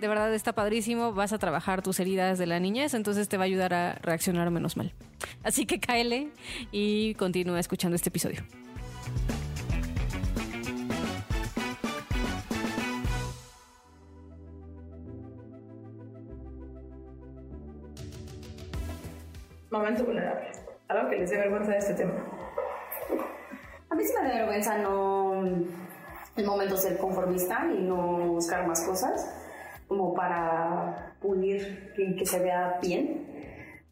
De 0.00 0.08
verdad 0.08 0.32
está 0.32 0.54
padrísimo, 0.54 1.12
vas 1.12 1.34
a 1.34 1.38
trabajar 1.38 1.82
tus 1.82 2.00
heridas 2.00 2.38
de 2.38 2.46
la 2.46 2.58
niñez, 2.60 2.94
entonces 2.94 3.28
te 3.28 3.36
va 3.36 3.44
a 3.44 3.46
ayudar 3.46 3.74
a 3.74 3.92
reaccionar 3.96 4.50
menos 4.50 4.78
mal. 4.78 4.94
Así 5.44 5.66
que 5.66 5.80
cáele 5.80 6.30
y 6.72 7.12
continúa 7.16 7.60
escuchando 7.60 7.94
este 7.94 8.08
episodio. 8.08 8.42
Momento 19.72 20.04
vulnerable. 20.04 20.52
Algo 20.88 21.08
que 21.08 21.16
les 21.16 21.30
dé 21.30 21.38
vergüenza 21.38 21.72
de 21.72 21.78
este 21.78 21.94
tema. 21.94 22.12
A 23.88 23.94
mí 23.94 24.04
sí 24.04 24.12
me 24.20 24.28
da 24.28 24.34
vergüenza 24.34 24.76
no 24.76 25.42
el 26.36 26.44
momento 26.44 26.76
ser 26.76 26.98
conformista 26.98 27.66
y 27.74 27.80
no 27.80 28.18
buscar 28.34 28.66
más 28.66 28.84
cosas 28.86 29.34
como 29.88 30.12
para 30.12 31.16
pulir 31.22 31.90
y 31.96 32.14
que 32.16 32.26
se 32.26 32.38
vea 32.40 32.78
bien. 32.82 33.26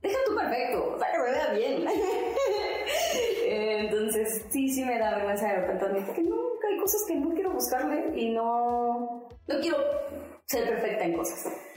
Deja 0.03 0.19
tú 0.27 0.37
perfecto, 0.37 0.97
o 0.97 0.99
sea, 0.99 1.09
que 1.13 1.17
se 1.17 1.33
vea 1.33 1.53
bien. 1.55 1.89
Entonces, 3.47 4.45
sí, 4.51 4.69
sí 4.69 4.85
me 4.85 4.99
da 4.99 5.17
vergüenza 5.17 5.47
de 5.49 5.61
repente 5.61 5.85
admitir 5.87 6.15
que 6.15 6.23
que 6.23 6.67
hay 6.75 6.79
cosas 6.79 7.05
que 7.09 7.15
no 7.15 7.31
quiero 7.31 7.53
buscarle 7.55 8.13
y 8.21 8.35
no, 8.35 9.29
no 9.47 9.61
quiero 9.63 9.79
ser 10.45 10.69
perfecta 10.69 11.05
en 11.05 11.15
cosas. 11.15 11.70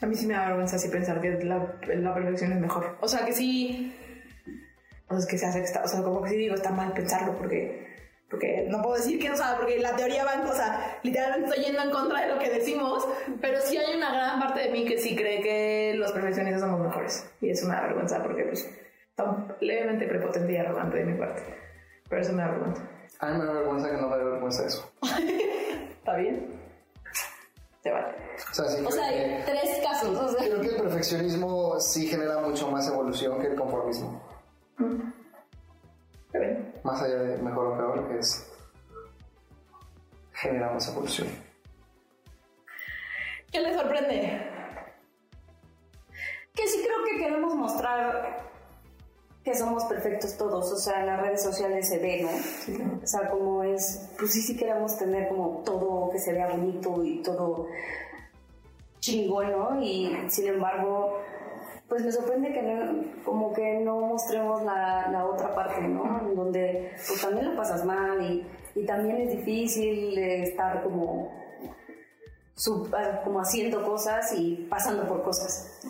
A 0.00 0.06
mí 0.06 0.14
sí 0.14 0.26
me 0.26 0.34
da 0.34 0.46
vergüenza 0.46 0.76
así 0.76 0.88
pensar 0.88 1.20
que 1.20 1.30
la, 1.44 1.76
la 1.88 2.14
perfección 2.14 2.52
es 2.52 2.60
mejor. 2.60 2.96
O 3.00 3.08
sea, 3.08 3.24
que 3.24 3.32
sí. 3.32 3.94
O 5.08 5.10
sea, 5.10 5.18
es 5.18 5.26
que 5.26 5.38
se 5.38 5.46
hace. 5.46 5.78
O 5.78 5.88
sea, 5.88 6.02
como 6.02 6.22
que 6.22 6.30
sí 6.30 6.36
digo, 6.36 6.54
está 6.54 6.70
mal 6.70 6.92
pensarlo 6.92 7.36
porque. 7.36 7.86
porque 8.30 8.66
no 8.68 8.82
puedo 8.82 8.96
decir 8.96 9.18
que 9.18 9.28
no 9.28 9.36
sabe, 9.36 9.58
porque 9.58 9.78
la 9.80 9.96
teoría 9.96 10.24
va 10.24 10.34
en 10.34 10.42
cosa, 10.42 10.80
literalmente 11.02 11.48
estoy 11.48 11.64
yendo 11.64 11.82
en 11.82 11.90
contra 11.90 12.22
de 12.22 12.34
lo 12.34 12.38
que 12.38 12.50
decimos, 12.50 13.06
pero 13.40 13.60
sí 13.60 13.76
hay 13.76 13.96
una 13.96 14.12
gran 14.12 14.40
parte 14.40 14.60
de 14.60 14.70
mí 14.70 14.84
que 14.84 14.98
sí 14.98 15.16
cree 15.16 15.40
que 15.40 15.94
los 15.96 16.12
perfeccionistas 16.12 16.62
somos 16.62 16.80
mejores. 16.80 17.30
Y 17.40 17.50
eso 17.50 17.66
me 17.66 17.74
da 17.74 17.82
vergüenza 17.82 18.22
porque 18.22 18.44
pues 18.44 18.70
está 19.10 19.56
levemente 19.60 20.06
prepotente 20.06 20.52
y 20.52 20.56
arrogante 20.56 20.98
de 20.98 21.04
mi 21.04 21.18
parte. 21.18 21.42
Pero 22.08 22.22
eso 22.22 22.32
me 22.32 22.42
da 22.42 22.50
vergüenza. 22.50 22.82
A 23.20 23.30
mí 23.30 23.38
me 23.38 23.44
da 23.44 23.52
vergüenza 23.52 23.90
que 23.90 23.96
no 23.96 24.08
me 24.08 24.18
dé 24.18 24.24
vergüenza 24.24 24.66
eso. 24.66 24.92
¿Está 25.98 26.16
bien? 26.16 26.63
Te 27.84 27.90
vale. 27.92 28.14
O 28.50 28.54
sea, 28.54 28.64
sí 28.64 28.82
O 28.84 28.90
sea, 28.90 29.08
que- 29.10 29.14
hay 29.14 29.42
tres 29.44 29.80
casos. 29.86 30.18
O 30.18 30.28
sea, 30.30 30.46
Creo 30.46 30.60
que 30.62 30.68
el 30.68 30.76
perfeccionismo 30.76 31.78
sí 31.78 32.06
genera 32.08 32.38
mucho 32.38 32.70
más 32.70 32.88
evolución 32.88 33.38
que 33.40 33.48
el 33.48 33.54
conformismo. 33.56 34.20
Bien. 36.32 36.74
Más 36.82 37.02
allá 37.02 37.16
de 37.16 37.36
mejor 37.42 37.66
o 37.66 37.76
peor, 37.76 38.08
que 38.08 38.18
es 38.18 38.50
genera 40.32 40.72
más 40.72 40.88
evolución. 40.88 41.28
¿Qué 43.52 43.60
le 43.60 43.74
sorprende? 43.74 44.50
que 46.54 46.68
sí 46.68 46.82
creo 46.84 47.04
que 47.04 47.18
queremos 47.18 47.54
mostrar 47.56 48.38
que 49.44 49.54
somos 49.54 49.84
perfectos 49.84 50.36
todos, 50.38 50.72
o 50.72 50.76
sea, 50.76 51.00
en 51.00 51.06
las 51.06 51.20
redes 51.20 51.42
sociales 51.42 51.86
se 51.88 51.98
ve, 51.98 52.22
¿no? 52.22 53.00
O 53.02 53.06
sea, 53.06 53.28
como 53.28 53.62
es, 53.62 54.08
pues 54.18 54.32
sí, 54.32 54.40
sí 54.40 54.56
queremos 54.56 54.96
tener 54.96 55.28
como 55.28 55.62
todo 55.64 56.10
que 56.10 56.18
se 56.18 56.32
vea 56.32 56.48
bonito 56.48 57.04
y 57.04 57.22
todo 57.22 57.66
chingón, 59.00 59.52
¿no? 59.52 59.82
Y 59.82 60.16
sin 60.28 60.46
embargo, 60.48 61.18
pues 61.88 62.02
me 62.02 62.10
sorprende 62.10 62.54
que 62.54 62.62
no, 62.62 63.04
como 63.24 63.52
que 63.52 63.80
no 63.80 64.00
mostremos 64.00 64.62
la, 64.62 65.08
la 65.10 65.26
otra 65.26 65.54
parte, 65.54 65.82
¿no? 65.82 66.20
En 66.20 66.34
donde 66.34 66.92
pues 67.06 67.20
también 67.20 67.50
lo 67.50 67.56
pasas 67.56 67.84
mal 67.84 68.22
y, 68.22 68.46
y 68.74 68.86
también 68.86 69.18
es 69.20 69.36
difícil 69.36 70.16
estar 70.18 70.82
como, 70.82 71.30
sub- 72.54 72.90
como 73.24 73.40
haciendo 73.40 73.84
cosas 73.84 74.32
y 74.32 74.66
pasando 74.70 75.06
por 75.06 75.22
cosas. 75.22 75.80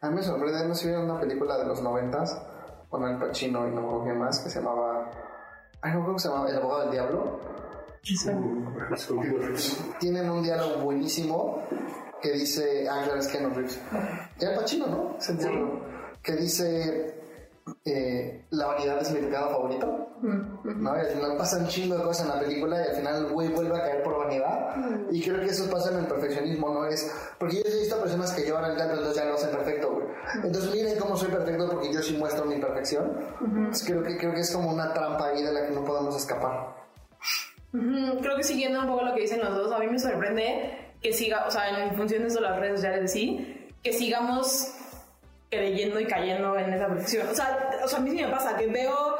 A 0.00 0.08
mí 0.08 0.16
me 0.16 0.22
sorprende, 0.22 0.66
no 0.66 0.74
sé 0.74 0.80
si 0.84 0.88
vieron 0.88 1.10
una 1.10 1.20
película 1.20 1.58
de 1.58 1.66
los 1.66 1.82
noventas 1.82 2.40
con 2.92 3.02
Al 3.04 3.18
Pacino 3.18 3.66
y 3.66 3.70
no 3.70 4.02
quién 4.04 4.18
más, 4.18 4.38
que 4.40 4.50
se 4.50 4.60
llamaba... 4.60 5.10
Ay, 5.80 5.92
no 5.92 6.00
acuerdo 6.00 6.04
cómo 6.04 6.18
se 6.18 6.28
llamaba, 6.28 6.50
El 6.50 6.56
abogado 6.56 6.80
del 6.82 6.90
diablo. 6.90 7.40
Tienen 9.98 10.28
un 10.28 10.42
diálogo 10.42 10.82
buenísimo 10.82 11.62
que 12.20 12.32
dice... 12.32 12.86
Es 13.16 13.28
que 13.28 13.40
no 13.40 13.48
Reeves. 13.48 13.80
Era 14.38 14.50
Al 14.50 14.56
Pacino, 14.60 14.86
¿no? 14.88 15.16
Es 15.18 15.26
el 15.30 15.38
diálogo. 15.38 15.80
Que 16.22 16.36
dice... 16.36 17.21
eh, 17.84 18.44
la 18.50 18.66
vanidad 18.66 19.00
es 19.00 19.10
mi 19.12 19.20
pecado 19.20 19.50
favorito. 19.50 20.08
¿no? 20.22 20.96
Y 20.96 21.00
al 21.00 21.06
final 21.06 21.36
pasan 21.36 21.62
un 21.62 21.68
chingo 21.68 21.96
de 21.96 22.04
cosas 22.04 22.26
en 22.26 22.28
la 22.34 22.40
película 22.40 22.80
y 22.80 22.90
al 22.90 22.96
final 22.96 23.16
el 23.16 23.32
güey 23.32 23.48
vuelve 23.48 23.76
a 23.76 23.82
caer 23.82 24.02
por 24.02 24.18
vanidad. 24.18 24.76
Y 25.10 25.22
creo 25.22 25.40
que 25.40 25.46
eso 25.46 25.68
pasa 25.70 25.90
en 25.90 25.98
el 25.98 26.06
perfeccionismo, 26.06 26.72
¿no? 26.72 26.84
Es, 26.86 27.12
porque 27.38 27.56
yo 27.56 27.62
he 27.64 27.80
visto 27.80 28.00
personas 28.00 28.32
que 28.32 28.42
llevan 28.42 28.70
el 28.70 28.76
canto, 28.76 28.94
entonces 28.94 29.16
ya 29.16 29.24
lo 29.24 29.34
hacen 29.34 29.50
perfecto, 29.50 29.92
güey. 29.92 30.06
Entonces 30.44 30.72
miren 30.72 30.98
cómo 30.98 31.16
soy 31.16 31.28
perfecto 31.28 31.68
porque 31.70 31.92
yo 31.92 32.02
sí 32.02 32.16
muestro 32.16 32.44
mi 32.44 32.54
imperfección. 32.54 33.18
Entonces, 33.40 33.86
creo, 33.86 34.02
que, 34.02 34.16
creo 34.16 34.32
que 34.32 34.40
es 34.40 34.50
como 34.52 34.70
una 34.70 34.92
trampa 34.92 35.28
ahí 35.28 35.42
de 35.42 35.52
la 35.52 35.66
que 35.66 35.72
no 35.72 35.84
podemos 35.84 36.16
escapar. 36.16 36.74
Creo 37.72 38.36
que 38.36 38.42
siguiendo 38.44 38.80
un 38.80 38.86
poco 38.86 39.04
lo 39.04 39.14
que 39.14 39.22
dicen 39.22 39.40
los 39.40 39.54
dos, 39.56 39.72
a 39.72 39.78
mí 39.78 39.86
me 39.86 39.98
sorprende 39.98 40.92
que 41.00 41.12
siga, 41.12 41.46
o 41.46 41.50
sea, 41.50 41.84
en 41.84 41.96
función 41.96 42.22
de 42.22 42.28
eso 42.28 42.40
las 42.40 42.58
redes 42.58 42.80
sociales 42.80 43.10
sí, 43.10 43.70
que 43.82 43.92
sigamos 43.92 44.72
creyendo 45.52 46.00
y 46.00 46.06
cayendo 46.06 46.58
en 46.58 46.72
esa 46.72 46.88
perfección. 46.88 47.28
O 47.28 47.34
sea, 47.34 47.70
o 47.84 47.88
sea, 47.88 47.98
a 47.98 48.02
mí 48.02 48.10
sí 48.10 48.22
me 48.22 48.28
pasa 48.28 48.56
que 48.56 48.66
veo 48.66 49.18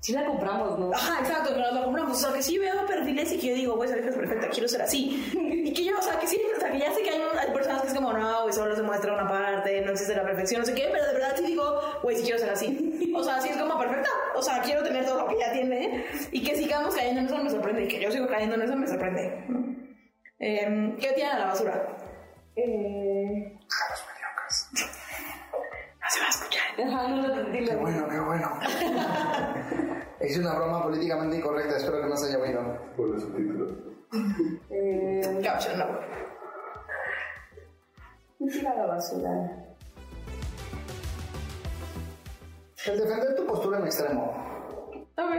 Sí 0.00 0.12
la 0.12 0.24
compramos, 0.24 0.78
¿no? 0.78 0.92
Ajá, 0.94 1.18
exacto, 1.20 1.52
que 1.52 1.60
nos 1.60 1.74
lo 1.74 1.84
compramos. 1.84 2.16
O 2.16 2.20
sea, 2.20 2.32
que 2.32 2.40
sí 2.40 2.56
veo 2.56 2.86
perfiles 2.86 3.32
y 3.32 3.38
que 3.38 3.48
yo 3.48 3.54
digo, 3.54 3.74
güey, 3.74 3.90
esa 3.90 3.98
es 3.98 4.14
perfecta, 4.14 4.48
quiero 4.48 4.68
ser 4.68 4.82
así. 4.82 5.28
Y 5.34 5.72
que 5.72 5.84
yo, 5.84 5.98
o 5.98 6.02
sea, 6.02 6.18
que 6.20 6.26
sí, 6.28 6.40
o 6.56 6.60
sea, 6.60 6.70
que 6.70 6.78
ya 6.78 6.92
sé 6.92 7.02
que 7.02 7.10
hay, 7.10 7.20
hay 7.20 7.52
personas 7.52 7.82
que 7.82 7.88
es 7.88 7.94
como, 7.94 8.12
no, 8.12 8.42
güey, 8.42 8.54
solo 8.54 8.76
se 8.76 8.82
muestra 8.82 9.12
una 9.12 9.28
parte, 9.28 9.80
no 9.80 9.90
existe 9.90 10.14
la 10.14 10.22
perfección, 10.22 10.60
no 10.60 10.66
sé 10.66 10.74
qué, 10.74 10.88
pero 10.92 11.04
de 11.04 11.12
verdad 11.14 11.34
sí 11.36 11.44
digo, 11.44 11.80
güey, 12.04 12.16
sí 12.16 12.22
quiero 12.22 12.38
ser 12.38 12.50
así. 12.50 12.94
O 13.18 13.24
sea, 13.24 13.40
sí 13.40 13.48
es 13.48 13.56
como 13.56 13.76
perfecta. 13.76 14.10
O 14.36 14.42
sea, 14.42 14.62
quiero 14.62 14.84
tener 14.84 15.04
todo 15.04 15.22
lo 15.22 15.26
que 15.26 15.34
ella 15.34 15.50
tiene 15.52 16.04
y 16.30 16.44
que 16.44 16.54
sigamos 16.54 16.94
cayendo 16.94 17.22
en 17.22 17.26
eso 17.26 17.36
me 17.36 17.50
sorprende. 17.50 17.84
Y 17.84 17.88
que 17.88 18.00
yo 18.00 18.12
sigo 18.12 18.28
cayendo 18.28 18.54
en 18.54 18.62
eso 18.62 18.76
me 18.76 18.86
sorprende. 18.86 19.44
Eh, 20.38 20.94
¿Qué 21.00 21.12
tiran 21.14 21.32
a 21.32 21.38
la 21.40 21.46
basura? 21.46 21.96
Eh... 22.54 23.58
No 26.08 26.14
se 26.14 26.20
va 26.20 26.26
a 26.26 26.30
escuchar. 26.30 26.62
Ajá, 26.80 27.08
no 27.08 27.16
lo 27.16 27.34
entendí. 27.34 27.64
Qué 27.66 27.76
bueno, 27.76 28.08
qué 28.08 28.20
bueno. 28.20 28.60
Hice 30.22 30.40
una 30.40 30.54
broma 30.54 30.82
políticamente 30.82 31.36
incorrecta, 31.36 31.76
espero 31.76 32.00
que 32.00 32.08
no 32.08 32.16
se 32.16 32.28
haya 32.28 32.38
oído. 32.38 32.78
Por 32.96 33.08
los 33.10 33.22
subtítulos. 33.22 33.72
Eh... 34.70 35.40
Caucho, 35.44 35.76
no. 35.76 35.86
¿Qué 38.38 38.46
tira 38.46 38.70
a 38.70 38.74
la 38.76 38.86
basura? 38.86 39.66
El 42.86 42.98
defender 43.00 43.34
tu 43.36 43.46
postura 43.46 43.78
en 43.78 43.84
extremo. 43.84 45.04
Ok. 45.18 45.34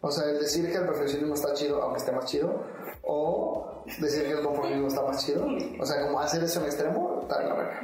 O 0.00 0.10
sea, 0.10 0.28
el 0.30 0.40
decir 0.40 0.68
que 0.68 0.78
el 0.78 0.86
perfeccionismo 0.86 1.34
está 1.34 1.54
chido, 1.54 1.80
aunque 1.80 1.98
esté 1.98 2.10
más 2.10 2.24
chido, 2.24 2.66
o 3.04 3.84
decir 4.00 4.24
que 4.24 4.32
el 4.32 4.42
conformismo 4.42 4.88
está 4.88 5.02
más 5.02 5.24
chido. 5.24 5.46
O 5.78 5.86
sea, 5.86 6.04
como 6.06 6.18
hacer 6.18 6.42
eso 6.42 6.58
en 6.58 6.66
extremo, 6.66 7.20
está 7.22 7.40
en 7.40 7.48
la 7.48 7.54
verga. 7.54 7.80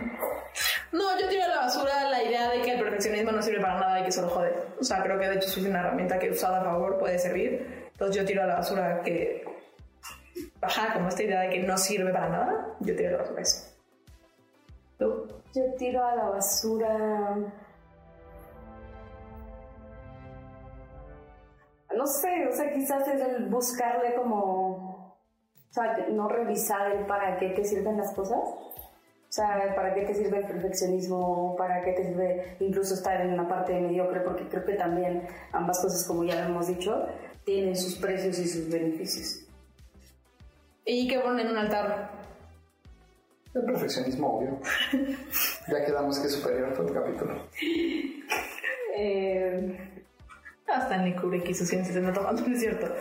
No, 0.93 1.21
yo 1.21 1.29
tiro 1.29 1.45
a 1.45 1.49
la 1.49 1.57
basura 1.57 2.11
la 2.11 2.23
idea 2.23 2.51
de 2.51 2.63
que 2.63 2.73
el 2.73 2.81
perfeccionismo 2.81 3.33
no 3.33 3.43
sirve 3.43 3.61
para 3.61 3.81
nada 3.81 4.01
y 4.01 4.05
que 4.05 4.13
solo 4.13 4.29
jode. 4.29 4.53
O 4.81 4.85
sea, 4.85 5.03
creo 5.03 5.19
que 5.19 5.29
de 5.29 5.37
hecho 5.37 5.49
es 5.49 5.57
una 5.59 5.81
herramienta 5.81 6.19
que 6.19 6.31
usada 6.31 6.61
a 6.61 6.65
favor 6.65 6.99
puede 6.99 7.19
servir. 7.19 7.91
Entonces 7.93 8.17
yo 8.17 8.25
tiro 8.25 8.43
a 8.43 8.47
la 8.47 8.55
basura 8.57 9.03
que... 9.03 9.45
Ajá, 10.61 10.95
como 10.95 11.09
esta 11.09 11.23
idea 11.23 11.41
de 11.43 11.51
que 11.51 11.59
no 11.61 11.77
sirve 11.77 12.13
para 12.13 12.29
nada, 12.29 12.77
yo 12.81 12.97
tiro 12.97 13.09
a 13.11 13.13
la 13.13 13.19
basura 13.19 13.43
eso. 13.43 13.79
Yo 15.55 15.75
tiro 15.77 16.05
a 16.05 16.15
la 16.15 16.25
basura. 16.25 17.37
No 21.95 22.07
sé, 22.07 22.47
o 22.49 22.53
sea, 22.53 22.73
quizás 22.73 23.07
es 23.09 23.21
el 23.21 23.47
buscarle 23.47 24.15
como. 24.15 25.17
O 25.71 25.73
sea, 25.73 26.07
no 26.11 26.29
revisar 26.29 26.93
el 26.93 27.07
para 27.07 27.39
qué 27.39 27.51
te 27.51 27.65
sirven 27.65 27.97
las 27.97 28.13
cosas. 28.15 28.41
O 29.29 29.33
sea, 29.33 29.75
para 29.77 29.95
qué 29.95 30.03
te 30.03 30.15
sirve 30.15 30.39
el 30.39 30.47
perfeccionismo, 30.47 31.55
para 31.57 31.83
qué 31.83 31.93
te 31.93 32.05
sirve 32.07 32.57
incluso 32.61 32.95
estar 32.95 33.21
en 33.21 33.35
una 33.35 33.47
parte 33.47 33.79
mediocre, 33.79 34.21
porque 34.21 34.49
creo 34.49 34.65
que 34.65 34.73
también 34.73 35.27
ambas 35.53 35.81
cosas, 35.81 36.07
como 36.07 36.25
ya 36.25 36.37
lo 36.41 36.47
hemos 36.49 36.67
dicho, 36.69 37.07
tienen 37.45 37.77
sus 37.77 37.97
precios 37.97 38.39
y 38.39 38.49
sus 38.49 38.71
beneficios. 38.71 39.45
¿Y 40.87 41.07
qué 41.07 41.19
ponen 41.21 41.47
en 41.47 41.53
un 41.53 41.59
altar? 41.59 42.11
El 43.55 43.65
perfeccionismo, 43.65 44.39
obvio. 44.39 44.59
ya 45.69 45.85
quedamos 45.85 46.19
que 46.19 46.27
es 46.29 46.33
superior 46.33 46.73
todo 46.73 46.89
el 46.89 46.95
capítulo. 46.95 47.35
Eh, 49.01 49.79
Hasta 50.67 50.99
Kubrick 51.21 51.49
y 51.51 51.55
su 51.55 51.65
ciencia 51.65 51.93
se 51.93 52.01
está 52.01 52.13
tomando, 52.13 52.43
¿no 52.49 52.53
es 52.53 52.61
cierto? 52.61 52.93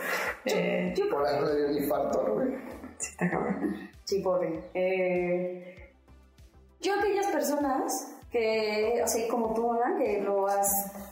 Eh, 0.44 0.94
Por 1.10 1.26
ahí 1.26 1.40
me 1.42 1.56
dio 1.56 1.66
un 1.70 1.76
infarto, 1.76 2.34
güey. 2.34 2.50
sí, 2.98 3.10
está 3.10 3.28
cabrón. 3.28 3.90
Sí, 4.04 4.20
pobre. 4.20 4.62
Eh, 4.74 5.87
yo 6.80 6.94
aquellas 6.94 7.26
personas 7.28 8.14
que, 8.30 9.00
así 9.02 9.26
como 9.28 9.54
tú, 9.54 9.72
Ana, 9.72 9.96
que 9.98 10.20
lo 10.20 10.46
has, 10.46 10.68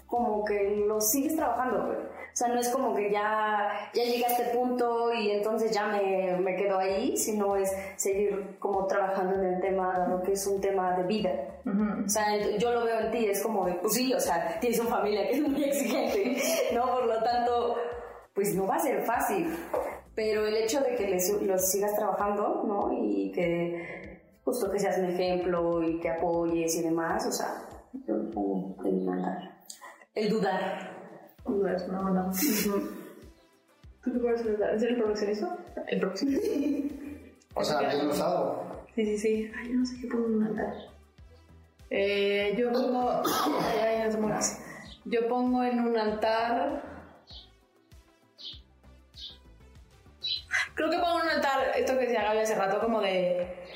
como 0.07 0.45
que 0.45 0.85
lo 0.87 1.01
sigues 1.01 1.37
trabajando, 1.37 1.87
güey. 1.87 1.99
O 1.99 2.39
sea, 2.39 2.49
no 2.49 2.61
es 2.61 2.69
como 2.69 2.95
que 2.95 3.11
ya, 3.11 3.91
ya 3.95 4.05
llegué 4.05 4.27
a 4.27 4.29
este 4.29 4.55
punto 4.55 5.11
y 5.15 5.31
entonces 5.31 5.71
ya 5.71 5.87
me, 5.87 6.37
me 6.37 6.55
quedo 6.55 6.79
ahí, 6.79 7.17
sino 7.17 7.57
es 7.57 7.73
seguir 7.97 8.59
como 8.59 8.87
trabajando 8.87 9.37
en 9.37 9.55
el 9.55 9.61
tema, 9.63 9.99
dado 9.99 10.23
que 10.23 10.33
es 10.33 10.47
un 10.47 10.61
tema 10.61 10.95
de 10.99 11.05
vida. 11.05 11.31
O 11.65 12.09
sea, 12.09 12.37
yo 12.59 12.73
lo 12.73 12.85
veo 12.85 13.01
en 13.01 13.11
ti, 13.11 13.25
es 13.25 13.43
como 13.43 13.65
de, 13.65 13.73
pues 13.77 13.95
sí, 13.95 14.13
o 14.13 14.21
sea, 14.21 14.61
tienes 14.61 14.79
una 14.81 14.91
familia 14.91 15.27
que 15.27 15.37
es 15.37 15.49
muy 15.49 15.65
exigente, 15.65 16.37
¿no? 16.75 16.85
Por 16.85 17.07
lo 17.07 17.23
tanto, 17.23 17.77
pues 18.35 18.55
no 18.55 18.67
va 18.67 18.77
a 18.77 18.81
ser 18.81 19.03
fácil. 19.05 19.49
Pero 20.15 20.47
el 20.47 20.57
hecho 20.57 20.81
de 20.83 20.95
que 20.95 21.09
les, 21.09 21.31
los 21.41 21.71
sigas 21.71 21.97
trabajando, 21.97 22.65
¿no? 22.67 22.93
Y 22.93 23.33
que 23.33 24.06
justo 24.47 24.71
que 24.71 24.79
seas 24.79 24.97
un 24.99 25.07
ejemplo 25.07 25.83
y 25.83 25.99
que 25.99 26.09
apoyes 26.09 26.77
y 26.77 26.83
demás, 26.83 27.27
o 27.27 27.33
sea, 27.33 27.65
yo 28.07 28.15
lo 28.15 28.31
pongo 28.31 28.77
en 28.85 29.03
un 29.03 29.19
altar. 29.19 29.57
El 30.15 30.31
dudar. 30.31 30.89
No 31.45 31.69
es 31.69 31.83
una 31.89 32.01
buena. 32.01 32.31
¿Tú 34.05 34.13
qué 34.13 34.19
pones 34.21 34.41
en 34.43 34.47
el 34.47 34.55
altar? 34.55 34.75
¿Es 34.77 34.83
el 34.85 34.97
perfeccionismo? 34.97 35.57
El 35.89 36.01
perfeccionismo. 36.01 36.91
O 37.55 37.65
sea, 37.65 37.81
bien 37.81 38.09
usado. 38.09 38.85
Sí, 38.95 39.05
sí, 39.05 39.19
sí. 39.19 39.53
Ay, 39.59 39.69
yo 39.69 39.75
no 39.81 39.87
sé 39.87 40.01
qué 40.01 40.07
pongo 40.07 40.27
en 40.27 40.35
un 40.37 40.45
altar. 40.45 40.75
Eh, 41.91 42.55
yo 42.57 42.73
pongo. 42.73 43.11
Ay, 43.11 43.79
ay, 43.83 44.05
no 44.05 44.13
se 44.13 44.19
mueras. 44.19 44.61
Yo 45.07 45.29
pongo 45.29 45.65
en 45.65 45.81
un 45.81 45.99
altar. 45.99 46.83
Creo 50.75 50.89
que 50.89 50.99
pongo 50.99 51.19
en 51.19 51.25
un 51.25 51.31
altar 51.31 51.73
esto 51.77 51.95
que 51.95 52.07
decía 52.07 52.23
Gaby 52.23 52.39
hace 52.39 52.55
rato, 52.55 52.81
como 52.81 53.01
de 53.01 53.67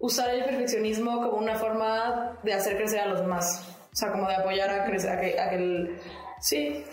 usar 0.00 0.30
el 0.30 0.44
perfeccionismo 0.44 1.22
como 1.22 1.38
una 1.38 1.54
forma 1.56 2.38
de 2.42 2.54
hacer 2.54 2.76
crecer 2.76 3.00
a 3.00 3.06
los 3.06 3.20
demás. 3.20 3.76
O 3.92 3.96
sea, 3.96 4.12
como 4.12 4.28
de 4.28 4.34
apoyar 4.36 4.68
a 4.70 4.84
crecer, 4.84 5.10
a 5.10 5.20
que, 5.20 5.40
a 5.40 5.50
que 5.50 5.56
el. 5.56 5.98
Sí. 6.40 6.84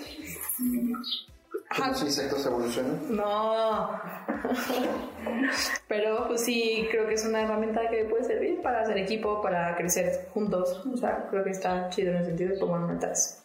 Los 1.77 2.03
insectos 2.03 2.45
evolucionan. 2.45 3.15
No. 3.15 3.99
Pero 5.87 6.27
pues 6.27 6.45
sí, 6.45 6.87
creo 6.91 7.07
que 7.07 7.15
es 7.15 7.25
una 7.25 7.41
herramienta 7.41 7.89
que 7.89 8.05
puede 8.05 8.23
servir 8.23 8.61
para 8.61 8.81
hacer 8.81 8.97
equipo, 8.97 9.41
para 9.41 9.75
crecer 9.75 10.27
juntos. 10.33 10.81
O 10.91 10.97
sea, 10.97 11.27
creo 11.29 11.43
que 11.43 11.49
está 11.49 11.89
chido 11.89 12.11
en 12.11 12.17
el 12.17 12.25
sentido 12.25 12.53
de 12.53 12.59
cómo 12.59 12.79
metas. 12.79 13.42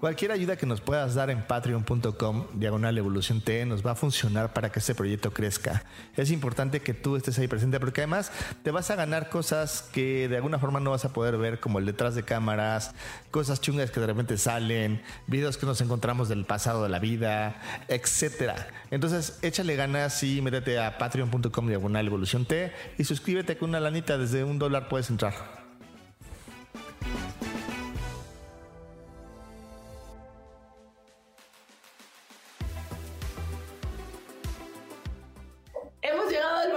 Cualquier 0.00 0.30
ayuda 0.30 0.56
que 0.56 0.64
nos 0.64 0.80
puedas 0.80 1.16
dar 1.16 1.28
en 1.28 1.42
patreon.com, 1.42 2.46
diagonal 2.54 2.96
evolución 2.98 3.40
T, 3.40 3.66
nos 3.66 3.84
va 3.84 3.92
a 3.92 3.94
funcionar 3.96 4.52
para 4.52 4.70
que 4.70 4.78
este 4.78 4.94
proyecto 4.94 5.32
crezca. 5.32 5.82
Es 6.16 6.30
importante 6.30 6.78
que 6.78 6.94
tú 6.94 7.16
estés 7.16 7.36
ahí 7.40 7.48
presente 7.48 7.80
porque 7.80 8.02
además 8.02 8.30
te 8.62 8.70
vas 8.70 8.92
a 8.92 8.94
ganar 8.94 9.28
cosas 9.28 9.82
que 9.92 10.28
de 10.28 10.36
alguna 10.36 10.60
forma 10.60 10.78
no 10.78 10.92
vas 10.92 11.04
a 11.04 11.12
poder 11.12 11.36
ver, 11.36 11.58
como 11.58 11.80
el 11.80 11.86
detrás 11.86 12.14
de 12.14 12.22
cámaras, 12.22 12.94
cosas 13.32 13.60
chungas 13.60 13.90
que 13.90 13.98
de 13.98 14.06
repente 14.06 14.38
salen, 14.38 15.02
videos 15.26 15.58
que 15.58 15.66
nos 15.66 15.80
encontramos 15.80 16.28
del 16.28 16.44
pasado 16.44 16.84
de 16.84 16.90
la 16.90 17.00
vida, 17.00 17.60
etcétera. 17.88 18.68
Entonces, 18.92 19.40
échale 19.42 19.74
ganas 19.74 20.22
y 20.22 20.40
métete 20.42 20.78
a 20.78 20.96
patreon.com, 20.96 21.66
diagonal 21.66 22.06
evolución 22.06 22.44
T 22.44 22.72
y 22.98 23.02
suscríbete 23.02 23.56
con 23.56 23.70
una 23.70 23.80
lanita, 23.80 24.16
desde 24.16 24.44
un 24.44 24.60
dólar 24.60 24.88
puedes 24.88 25.10
entrar. 25.10 25.34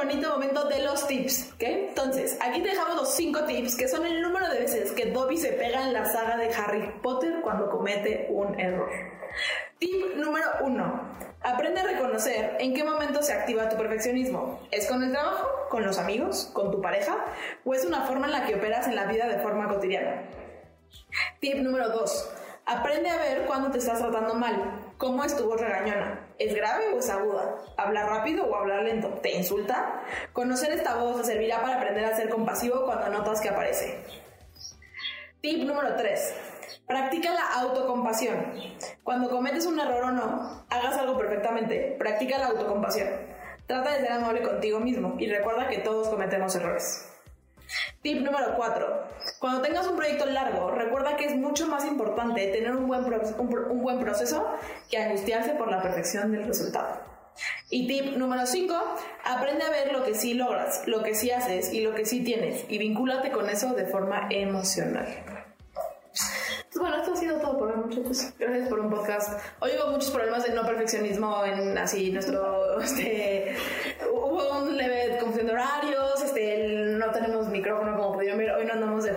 Bonito 0.03 0.29
momento 0.31 0.67
de 0.67 0.83
los 0.83 1.05
tips, 1.05 1.51
¿ok? 1.53 1.61
Entonces, 1.61 2.35
aquí 2.41 2.61
te 2.61 2.69
dejamos 2.69 2.95
los 2.95 3.13
cinco 3.13 3.43
tips, 3.43 3.75
que 3.75 3.87
son 3.87 4.03
el 4.03 4.21
número 4.21 4.49
de 4.49 4.59
veces 4.59 4.91
que 4.93 5.11
Dobby 5.11 5.37
se 5.37 5.53
pega 5.53 5.83
en 5.83 5.93
la 5.93 6.05
saga 6.05 6.37
de 6.37 6.51
Harry 6.53 6.91
Potter 7.03 7.41
cuando 7.43 7.69
comete 7.69 8.27
un 8.31 8.59
error. 8.59 8.89
Tip 9.77 10.15
número 10.15 10.47
uno. 10.61 11.15
Aprende 11.43 11.81
a 11.81 11.83
reconocer 11.83 12.57
en 12.59 12.73
qué 12.73 12.83
momento 12.83 13.21
se 13.21 13.33
activa 13.33 13.69
tu 13.69 13.77
perfeccionismo. 13.77 14.59
¿Es 14.71 14.87
con 14.87 15.03
el 15.03 15.11
trabajo, 15.11 15.47
con 15.69 15.85
los 15.85 15.99
amigos, 15.99 16.49
con 16.53 16.71
tu 16.71 16.81
pareja 16.81 17.17
o 17.63 17.73
es 17.75 17.85
una 17.85 18.01
forma 18.01 18.25
en 18.25 18.31
la 18.31 18.45
que 18.45 18.55
operas 18.55 18.87
en 18.87 18.95
la 18.95 19.05
vida 19.05 19.27
de 19.27 19.39
forma 19.39 19.67
cotidiana? 19.67 20.23
Tip 21.39 21.57
número 21.57 21.89
2. 21.89 22.33
Aprende 22.65 23.09
a 23.09 23.17
ver 23.17 23.45
cuando 23.45 23.69
te 23.69 23.77
estás 23.77 23.99
tratando 23.99 24.33
mal. 24.33 24.93
¿Cómo 24.97 25.23
es 25.23 25.35
tu 25.35 25.51
regañona? 25.53 26.20
¿Es 26.41 26.55
grave 26.55 26.91
o 26.91 26.97
es 26.97 27.07
aguda? 27.07 27.55
¿Habla 27.77 28.03
rápido 28.07 28.45
o 28.45 28.55
habla 28.55 28.81
lento? 28.81 29.09
¿Te 29.21 29.37
insulta? 29.37 30.01
Conocer 30.33 30.71
esta 30.71 30.95
voz 30.95 31.17
te 31.17 31.23
servirá 31.25 31.61
para 31.61 31.75
aprender 31.75 32.03
a 32.03 32.15
ser 32.15 32.29
compasivo 32.29 32.83
cuando 32.83 33.09
notas 33.09 33.39
que 33.41 33.49
aparece. 33.49 34.03
Tip 35.41 35.67
número 35.67 35.95
3. 35.95 36.33
Practica 36.87 37.31
la 37.31 37.47
autocompasión. 37.59 38.53
Cuando 39.03 39.29
cometes 39.29 39.67
un 39.67 39.79
error 39.79 40.03
o 40.05 40.11
no, 40.11 40.65
hagas 40.67 40.97
algo 40.97 41.15
perfectamente, 41.15 41.95
practica 41.99 42.39
la 42.39 42.47
autocompasión. 42.47 43.07
Trata 43.67 43.91
de 43.91 43.99
ser 43.99 44.11
amable 44.11 44.41
contigo 44.41 44.79
mismo 44.79 45.17
y 45.19 45.27
recuerda 45.27 45.67
que 45.67 45.77
todos 45.77 46.09
cometemos 46.09 46.55
errores. 46.55 47.07
Tip 48.01 48.21
número 48.21 48.55
4. 48.55 49.03
Cuando 49.39 49.61
tengas 49.61 49.87
un 49.87 49.95
proyecto 49.95 50.25
largo, 50.25 50.71
recuerda 50.71 51.15
que 51.15 51.25
es 51.25 51.35
mucho 51.35 51.67
más 51.67 51.85
importante 51.85 52.47
tener 52.47 52.75
un 52.75 52.87
buen, 52.87 53.03
un 53.03 53.55
un 53.69 53.81
buen 53.81 53.99
proceso 53.99 54.47
que 54.89 54.97
angustiarse 54.97 55.51
por 55.51 55.69
la 55.69 55.81
perfección 55.81 56.31
del 56.31 56.45
resultado. 56.45 57.11
Y 57.69 57.87
tip 57.87 58.17
número 58.17 58.45
5. 58.45 58.73
Aprende 59.23 59.63
a 59.63 59.69
ver 59.69 59.93
lo 59.93 60.03
que 60.03 60.13
sí 60.15 60.33
logras, 60.33 60.87
lo 60.87 61.03
que 61.03 61.15
sí 61.15 61.31
haces 61.31 61.71
y 61.73 61.81
lo 61.81 61.95
que 61.95 62.05
sí 62.05 62.23
tienes 62.23 62.65
y 62.67 62.77
vincúlate 62.77 63.31
con 63.31 63.49
eso 63.49 63.73
de 63.73 63.85
forma 63.85 64.27
emocional. 64.29 65.07
Pues 66.71 66.79
bueno, 66.79 66.97
esto 66.97 67.13
ha 67.13 67.15
sido 67.17 67.37
todo 67.39 67.57
por 67.57 67.69
hoy, 67.69 67.77
muchachos. 67.77 68.33
Gracias 68.39 68.69
por 68.69 68.79
un 68.79 68.89
podcast. 68.89 69.39
Hoy 69.59 69.71
hubo 69.77 69.91
muchos 69.91 70.09
problemas 70.11 70.43
de 70.45 70.53
no 70.53 70.65
perfeccionismo 70.65 71.43
en 71.45 71.77
así 71.77 72.11
nuestro. 72.11 72.59
Este, 72.81 73.55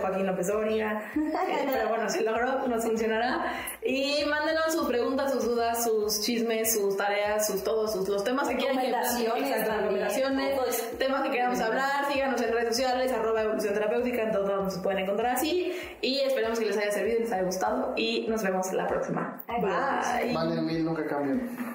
Joaquín 0.05 0.27
López 0.27 0.47
Doria. 0.47 1.11
Eh, 1.15 1.67
pero 1.71 1.89
bueno, 1.89 2.09
se 2.09 2.21
logró, 2.21 2.67
nos 2.67 2.83
funcionará. 2.83 3.45
Y 3.83 4.23
mándenos 4.29 4.73
sus 4.73 4.87
preguntas, 4.87 5.31
sus 5.31 5.45
dudas, 5.45 5.83
sus 5.83 6.21
chismes, 6.21 6.73
sus 6.73 6.97
tareas, 6.97 7.47
sus 7.47 7.63
todos, 7.63 7.93
sus, 7.93 8.07
los 8.07 8.23
temas 8.23 8.47
que 8.47 8.55
quieran 8.55 8.79
que 8.79 8.91
Recomendaciones 8.91 10.97
temas 10.97 11.23
que 11.23 11.31
queramos 11.31 11.59
hablar. 11.59 12.11
Síganos 12.11 12.41
en 12.41 12.53
redes 12.53 12.75
sociales, 12.75 13.11
arroba 13.11 13.41
evolución 13.41 13.73
terapéutica. 13.73 14.23
En 14.23 14.31
todos 14.31 14.63
nos 14.63 14.77
pueden 14.79 14.99
encontrar 14.99 15.35
así. 15.35 15.73
Y 16.01 16.19
esperemos 16.19 16.59
que 16.59 16.65
les 16.65 16.77
haya 16.77 16.91
servido, 16.91 17.19
les 17.19 17.31
haya 17.31 17.43
gustado. 17.43 17.93
Y 17.95 18.25
nos 18.27 18.43
vemos 18.43 18.71
la 18.73 18.87
próxima. 18.87 19.43
Bye. 19.47 20.33
Valen 20.33 20.65
mil, 20.65 20.85
nunca 20.85 21.05
cambian. 21.05 21.74